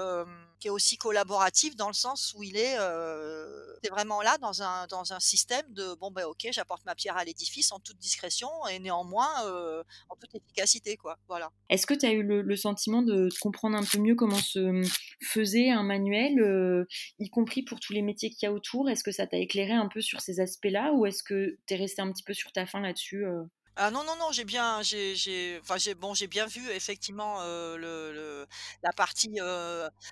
qui 0.60 0.68
est 0.68 0.70
aussi 0.70 0.96
collaboratif 0.96 1.76
dans 1.76 1.88
le 1.88 1.94
sens 1.94 2.34
où 2.36 2.42
il 2.42 2.56
est, 2.56 2.74
es 2.74 3.88
vraiment 3.90 4.22
là 4.22 4.38
dans 4.38 4.62
un, 4.62 4.86
dans 4.86 5.12
un 5.12 5.20
système 5.20 5.66
de 5.72 5.94
bon 5.94 6.10
ben 6.10 6.24
ok, 6.24 6.48
j'apporte 6.52 6.84
ma 6.84 6.94
pierre 6.94 7.16
à 7.16 7.24
l'édifice 7.24 7.72
en 7.72 7.80
toute 7.80 7.98
discrétion 7.98 8.48
et 8.70 8.78
néanmoins 8.78 9.28
en 10.08 10.16
toute 10.16 10.34
efficacité 10.34 10.96
quoi. 10.96 11.18
Voilà. 11.28 11.50
Est-ce 11.70 11.86
que 11.86 11.94
tu 11.94 12.06
as 12.06 12.12
eu 12.12 12.22
le, 12.22 12.56
sentiment 12.56 13.02
de 13.02 13.28
comprendre 13.40 13.76
un 13.76 13.84
peu 13.84 13.98
mieux 13.98 14.16
comment 14.16 14.38
se 14.38 14.58
mmh, 14.58 14.84
faisait 15.22 15.70
un 15.70 15.82
manuel, 15.82 16.86
y 17.18 17.30
compris 17.30 17.62
pour 17.62 17.78
tous 17.80 17.92
les 17.92 18.02
métiers 18.02 18.30
qu'il 18.30 18.46
y 18.46 18.46
a 18.46 18.52
autour? 18.52 18.88
Est-ce 18.90 19.04
que 19.04 19.12
ça 19.12 19.26
t'a 19.26 19.36
éclairé 19.36 19.72
un 19.72 19.88
peu 19.88 20.00
sur 20.00 20.20
ces 20.20 20.40
aspects 20.40 20.67
là 20.70 20.92
ou 20.92 21.06
est-ce 21.06 21.22
que 21.22 21.56
tu 21.66 21.74
es 21.74 21.76
resté 21.76 22.02
un 22.02 22.10
petit 22.12 22.22
peu 22.22 22.34
sur 22.34 22.52
ta 22.52 22.66
fin 22.66 22.80
là-dessus 22.80 23.24
ah 23.80 23.92
non, 23.92 24.02
non, 24.02 24.16
non, 24.18 24.32
j'ai 24.32 24.42
bien 24.44 24.82
j'ai 24.82 25.14
j'ai 25.14 25.56
enfin 25.62 25.76
j'ai 25.76 25.94
bon, 25.94 26.12
j'ai 26.12 26.26
bien 26.26 26.46
vu 26.46 26.68
effectivement, 26.70 27.36
le 27.76 28.10
le 28.12 28.46
la 28.82 28.92
partie, 28.92 29.38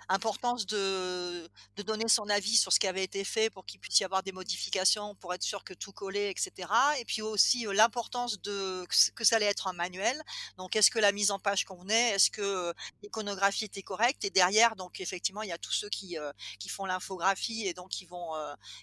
importance 0.09 0.67
de 0.67 1.49
de 1.77 1.83
donner 1.83 2.09
son 2.09 2.29
avis 2.29 2.57
sur 2.57 2.73
ce 2.73 2.79
qui 2.81 2.87
avait 2.87 3.05
été 3.05 3.25
fait 3.25 3.51
pour 3.51 3.67
qu'il 3.67 3.81
puisse 3.81 4.01
y 4.01 4.05
avoir 4.05 4.23
des 4.23 4.33
modifications, 4.33 5.15
pour 5.17 5.35
être 5.35 5.43
sûr 5.43 5.65
que 5.65 5.75
tout 5.75 5.93
collait 5.93 6.31
et 6.31 6.35
cetera 6.37 6.99
et 6.99 7.05
puis 7.05 7.23
aussi, 7.23 7.67
l'importance 7.73 8.41
de 8.43 8.87
que 9.15 9.25
ça 9.25 9.37
allait 9.37 9.47
être 9.47 9.67
un 9.67 9.73
manuel. 9.73 10.21
Donc 10.57 10.77
est-ce 10.77 10.91
que 10.91 10.99
la 10.99 11.13
mise 11.13 11.31
en 11.31 11.39
page 11.39 11.65
convenait? 11.65 12.11
Est-ce 12.11 12.31
que, 12.31 12.73
l'iconographie 13.03 13.65
était 13.67 13.83
correcte? 13.83 14.25
Et 14.25 14.31
derrière 14.31 14.77
donc 14.77 15.01
effectivement, 15.01 15.43
il 15.43 15.49
y 15.49 15.53
a 15.53 15.59
tous 15.59 15.73
ceux 15.73 15.89
qui, 15.89 16.17
qui 16.59 16.69
font 16.69 16.87
l'infographie 16.87 17.67
et 17.67 17.75
donc 17.75 17.91
qui 17.91 18.07
vont, 18.07 18.33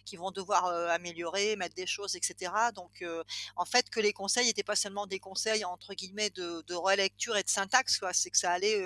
qui 0.05 0.15
vont 0.17 0.31
devoir, 0.31 0.65
améliorer, 0.91 1.55
mettre 1.55 1.75
des 1.75 1.87
choses 1.87 2.15
et 2.15 2.19
cetera. 2.21 2.71
Donc 2.71 3.03
en 3.55 3.65
fait, 3.65 3.89
que 3.89 3.99
les 3.99 4.13
conseils 4.13 4.49
étaient 4.49 4.63
pas 4.63 4.75
seulement 4.75 5.07
des 5.07 5.19
conseils 5.19 5.65
entre 5.65 5.93
guillemets 5.93 6.29
de, 6.29 6.73
relecture 6.73 7.37
et 7.37 7.43
de 7.43 7.49
syntaxe, 7.49 8.01
c'est 8.13 8.31
que 8.31 8.37
ça 8.37 8.51
allait, 8.51 8.81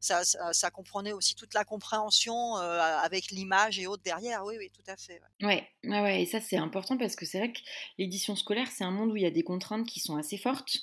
ça, 0.00 0.70
comprenait 0.70 1.12
aussi 1.12 1.34
toute 1.34 1.54
la 1.54 1.64
compréhension 1.64 2.56
avec 2.56 3.30
l'image 3.30 3.78
et 3.78 3.86
autres 3.86 4.02
derrière. 4.02 4.44
Oui, 4.44 4.56
oui, 4.58 4.70
tout 4.70 4.90
à 4.90 4.96
fait. 4.96 5.20
Ouais, 5.42 5.68
ouais, 5.84 6.22
et 6.22 6.26
ça 6.26 6.40
c'est 6.40 6.56
important 6.56 6.96
parce 6.96 7.16
que 7.16 7.26
c'est 7.26 7.38
vrai 7.38 7.52
que 7.52 7.58
l'édition 7.98 8.36
scolaire 8.36 8.68
c'est 8.70 8.84
un 8.84 8.90
monde 8.90 9.10
où 9.12 9.16
il 9.16 9.22
y 9.22 9.26
a 9.26 9.30
des 9.30 9.42
contraintes 9.42 9.86
qui 9.86 10.00
sont 10.00 10.16
assez 10.16 10.38
fortes 10.38 10.78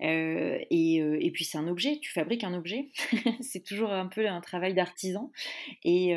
et, 0.00 0.96
et, 0.96 1.30
puis 1.32 1.44
c'est 1.44 1.58
un 1.58 1.68
objet, 1.68 1.98
tu 2.00 2.12
fabriques 2.12 2.44
un 2.44 2.54
objet, 2.54 2.88
c'est 3.40 3.64
toujours 3.64 3.92
un 3.92 4.06
peu 4.06 4.28
un 4.28 4.40
travail 4.40 4.74
d'artisan 4.74 5.30
et, 5.84 6.14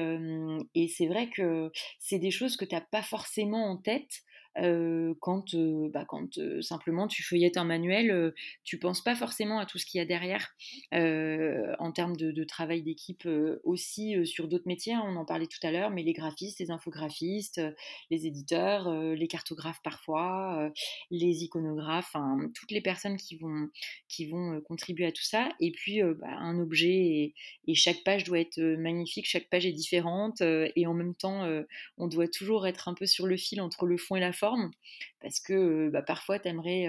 et 0.76 0.88
c'est 0.88 1.08
vrai 1.08 1.30
que 1.30 1.72
c'est 2.00 2.20
des 2.20 2.32
choses 2.32 2.58
que 2.58 2.66
tu 2.66 2.76
n'as 2.76 2.82
pas 2.82 3.04
forcément 3.04 3.70
en 3.70 3.78
tête 3.78 4.24
quand, 4.56 5.56
bah, 5.94 6.06
simplement 6.62 7.08
tu 7.08 7.24
feuillettes 7.24 7.58
un 7.58 7.64
manuel, 7.64 8.34
tu 8.64 8.80
penses 8.80 9.02
pas 9.02 9.16
forcément 9.16 9.60
à 9.60 9.66
tout 9.66 9.78
ce 9.78 9.86
qu'il 9.86 10.00
y 10.00 10.02
a 10.02 10.06
derrière 10.06 10.56
en 10.92 11.92
termes 11.92 12.16
de, 12.16 12.44
travail 12.44 12.82
d'équipe 12.82 13.28
aussi 13.64 14.26
sur 14.26 14.48
d'autres 14.48 14.68
métiers. 14.68 14.94
Hein, 14.94 15.04
on 15.06 15.16
en 15.16 15.26
parlait 15.26 15.48
tout 15.48 15.66
à 15.66 15.72
l'heure, 15.72 15.92
mais 15.92 16.04
les 16.04 16.14
graphistes, 16.14 16.60
les 16.60 16.72
infographistes, 16.72 17.62
les 18.10 18.28
éditeurs, 18.28 18.92
les 19.14 19.28
cartographes 19.28 19.82
parfois, 19.84 20.72
les 21.12 21.44
iconographes, 21.44 22.16
toutes 22.56 22.72
les 22.72 22.82
personnes 22.82 23.18
qui 23.18 23.38
vont, 23.38 23.70
qui 24.08 24.28
vont 24.28 24.60
contribuer 24.62 25.06
à 25.06 25.12
tout 25.12 25.24
ça. 25.24 25.50
Et 25.60 25.72
puis 25.72 26.02
bah, 26.02 26.28
un 26.40 26.60
objet 26.60 26.90
et, 26.90 27.36
et, 27.68 27.76
chaque 27.76 28.04
page 28.04 28.24
doit 28.24 28.40
être 28.40 28.60
magnifique, 28.60 29.28
chaque 29.28 29.50
page 29.50 29.66
est 29.66 29.72
différente 29.72 30.42
et 30.42 30.86
en 30.88 30.94
même 30.94 31.16
temps 31.16 31.48
on 31.98 32.08
doit 32.08 32.28
toujours 32.28 32.68
être 32.68 32.88
un 32.88 32.94
peu 32.94 33.06
sur 33.06 33.28
le 33.28 33.38
fil 33.38 33.62
entre 33.62 33.86
le 33.86 33.98
fond 33.98 34.16
et 34.16 34.20
la 34.20 34.34
parce 35.22 35.40
que 35.40 35.90
bah, 35.90 36.02
parfois 36.02 36.40
tu 36.40 36.48
aimerais 36.50 36.88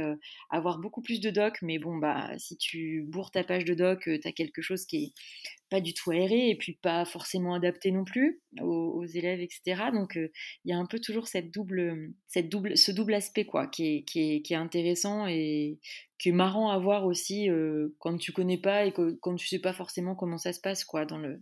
avoir 0.51 0.79
beaucoup 0.79 1.03
plus 1.03 1.21
de 1.21 1.31
doc, 1.31 1.59
mais 1.63 1.79
bon, 1.79 1.97
bah, 1.99 2.31
si 2.39 2.57
tu 2.57 3.03
bourres 3.09 3.31
ta 3.31 3.45
page 3.45 3.65
de 3.65 3.75
doc, 3.75 4.03
tu 4.05 4.21
as 4.25 4.33
quelque 4.33 4.63
chose 4.63 4.85
qui 4.87 4.97
est 5.05 5.13
pas 5.73 5.81
du 5.81 5.95
tout 5.95 6.11
aéré 6.11 6.51
et 6.51 6.55
puis 6.55 6.75
pas 6.75 7.07
forcément 7.07 7.55
adapté 7.55 7.91
non 7.93 8.05
plus 8.05 8.43
aux, 8.61 9.07
élèves, 9.07 9.41
etc. 9.41 9.85
Donc 9.91 10.17
il 10.17 10.71
y 10.71 10.73
a 10.73 10.77
un 10.77 10.85
peu 10.85 10.99
toujours 11.01 11.29
cette 11.29 11.51
double, 11.51 12.13
cette 12.29 12.51
double, 12.51 12.77
ce 12.77 12.93
double 12.93 13.15
aspect 13.15 13.47
quoi, 13.47 13.67
qui 13.67 13.87
est, 13.87 14.03
qui 14.03 14.35
est, 14.35 14.43
qui 14.43 14.53
est 14.53 14.57
intéressant 14.57 15.27
et 15.27 15.79
qui 16.19 16.29
est 16.29 16.33
marrant 16.33 16.69
à 16.71 16.79
voir 16.79 17.07
aussi 17.07 17.49
quand 17.99 18.19
tu 18.19 18.33
connais 18.33 18.59
pas 18.59 18.85
et 18.85 18.93
quand 18.93 19.35
tu 19.35 19.49
sais 19.49 19.59
pas 19.59 19.73
forcément 19.73 20.15
comment 20.15 20.37
ça 20.37 20.53
se 20.53 20.61
passe 20.61 20.85
quoi 20.85 21.07
dans 21.07 21.19
le 21.19 21.41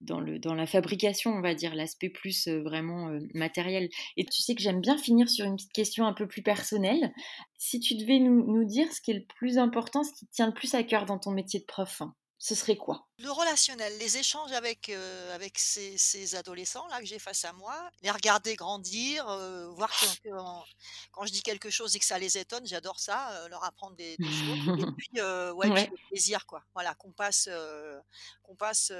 dans, 0.00 0.20
le, 0.20 0.38
dans 0.38 0.54
la 0.54 0.66
fabrication, 0.66 1.30
on 1.32 1.42
va 1.42 1.54
dire, 1.54 1.74
l'aspect 1.74 2.08
plus 2.08 2.48
vraiment 2.48 3.10
matériel. 3.34 3.90
Et 4.16 4.24
tu 4.24 4.40
sais 4.40 4.54
que 4.54 4.62
j'aime 4.62 4.80
bien 4.80 4.96
finir 4.96 5.28
sur 5.28 5.44
une 5.44 5.56
petite 5.56 5.74
question 5.74 6.06
un 6.06 6.14
peu 6.14 6.26
plus 6.26 6.42
personnelle. 6.42 7.12
Si 7.58 7.80
tu 7.80 7.94
devais 7.96 8.18
nous, 8.18 8.50
nous 8.50 8.64
dire 8.64 8.90
ce 8.92 9.02
qui 9.02 9.10
est 9.10 9.18
le 9.18 9.26
plus 9.36 9.58
important, 9.58 10.02
ce 10.02 10.12
qui 10.12 10.26
tient 10.28 10.46
le 10.46 10.54
plus 10.54 10.74
à 10.74 10.82
cœur 10.82 11.04
dans 11.04 11.18
ton 11.18 11.32
métier 11.32 11.60
de 11.60 11.66
prof, 11.66 12.00
hein? 12.00 12.14
Ce 12.42 12.54
serait 12.54 12.76
quoi? 12.76 13.06
Le 13.18 13.30
relationnel, 13.30 13.92
les 13.98 14.16
échanges 14.16 14.52
avec, 14.52 14.88
euh, 14.88 15.34
avec 15.34 15.58
ces, 15.58 16.34
adolescents-là 16.34 16.98
que 17.00 17.04
j'ai 17.04 17.18
face 17.18 17.44
à 17.44 17.52
moi, 17.52 17.74
les 18.02 18.10
regarder 18.10 18.56
grandir, 18.56 19.28
euh, 19.28 19.68
voir 19.68 19.90
que, 19.90 20.30
quand 21.12 21.26
je 21.26 21.32
dis 21.32 21.42
quelque 21.42 21.68
chose 21.68 21.94
et 21.94 21.98
que 21.98 22.04
ça 22.06 22.18
les 22.18 22.38
étonne, 22.38 22.66
j'adore 22.66 22.98
ça, 22.98 23.30
euh, 23.32 23.48
leur 23.48 23.62
apprendre 23.62 23.94
des, 23.96 24.16
choses. 24.16 24.78
Et 24.78 24.86
puis, 24.96 25.20
ouais, 25.20 25.68
le 25.68 26.08
plaisir, 26.08 26.46
quoi. 26.46 26.64
Voilà, 26.72 26.94
qu'on 26.94 27.12
passe, 27.12 27.50
qu'on 28.42 28.56
passe 28.56 28.90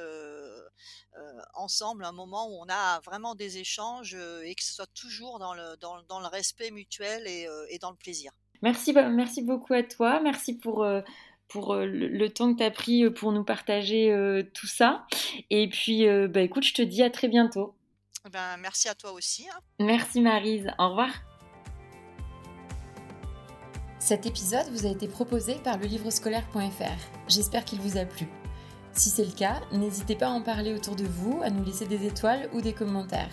ensemble 1.55 2.05
un 2.05 2.13
moment 2.13 2.47
où 2.47 2.63
on 2.63 2.69
a 2.69 3.01
vraiment 3.01 3.35
des 3.35 3.57
échanges 3.57 4.15
et 4.45 4.55
que 4.55 4.63
ce 4.63 4.75
soit 4.75 4.93
toujours 4.93 5.39
dans 5.39 5.55
le, 5.55 5.79
dans, 5.79 6.03
dans 6.03 6.21
le 6.21 6.27
respect 6.27 6.71
mutuel 6.71 7.27
et, 7.27 7.49
et, 7.71 7.79
dans 7.79 7.91
le 7.91 7.97
plaisir. 7.97 8.33
Merci, 8.61 8.93
merci 8.93 9.41
beaucoup 9.41 9.73
à 9.73 9.83
toi. 9.83 10.21
Merci 10.21 10.59
pour 10.59 10.85
pour 11.51 11.75
euh, 11.75 11.85
le, 11.85 12.31
temps 12.31 12.53
que 12.53 12.59
tu 12.59 12.65
as 12.65 12.71
pris 12.71 13.05
euh, 13.05 13.11
pour 13.11 13.33
nous 13.33 13.45
partager 13.45 14.11
euh, 14.11 14.43
tout 14.55 14.67
ça. 14.67 15.05
Et 15.51 15.69
puis, 15.69 16.07
bah, 16.29 16.41
écoute, 16.41 16.65
je 16.65 16.73
te 16.73 16.83
dis 16.83 17.03
à 17.03 17.11
très 17.11 17.29
bientôt. 17.29 17.75
Ben, 18.33 18.57
merci 18.59 18.89
à 18.89 18.95
toi 18.95 19.13
aussi. 19.13 19.47
Hein. 19.49 19.61
Merci 19.79 20.21
Marise. 20.21 20.71
Au 20.79 20.91
revoir. 20.91 21.11
Cet 23.99 24.27
épisode 24.27 24.67
vous 24.71 24.87
a 24.87 24.91
été 24.91 25.09
proposé 25.09 25.57
par 25.57 25.79
le 25.79 25.87
livrescolaire.fr. 25.87 27.29
J'espère 27.29 27.65
qu'il 27.65 27.81
vous 27.81 27.99
a 27.99 28.05
plu. 28.05 28.27
Si 28.93 29.09
c'est 29.09 29.25
le 29.25 29.33
cas, 29.33 29.61
n'hésitez 29.73 30.17
pas 30.17 30.27
à 30.27 30.31
en 30.31 30.43
parler 30.43 30.75
autour 30.75 30.97
de 30.97 31.05
vous, 31.05 31.41
à 31.43 31.51
nous 31.51 31.65
laisser 31.65 31.87
des 31.87 32.07
étoiles 32.07 32.49
ou 32.53 32.61
des 32.61 32.73
commentaires. 32.73 33.31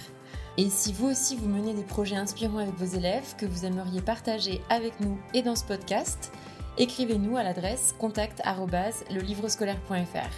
Et 0.58 0.70
si 0.70 0.92
vous 0.94 1.08
aussi 1.08 1.36
vous 1.36 1.48
menez 1.48 1.74
des 1.74 1.84
projets 1.84 2.16
inspirants 2.16 2.60
avec 2.60 2.76
vos 2.76 2.98
élèves 2.98 3.36
que 3.38 3.46
vous 3.46 3.66
aimeriez 3.66 4.02
partager 4.02 4.62
avec 4.70 5.00
nous 5.00 5.20
et 5.34 5.42
dans 5.42 5.56
ce 5.56 5.64
podcast, 5.64 6.32
écrivez-nous 6.78 7.38
à 7.38 7.44
l'adresse 7.44 7.96
contact@lelivrescolaire.fr. 7.98 10.30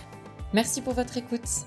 Merci 0.54 0.82
pour 0.82 0.94
votre 0.94 1.18
écoute. 1.18 1.66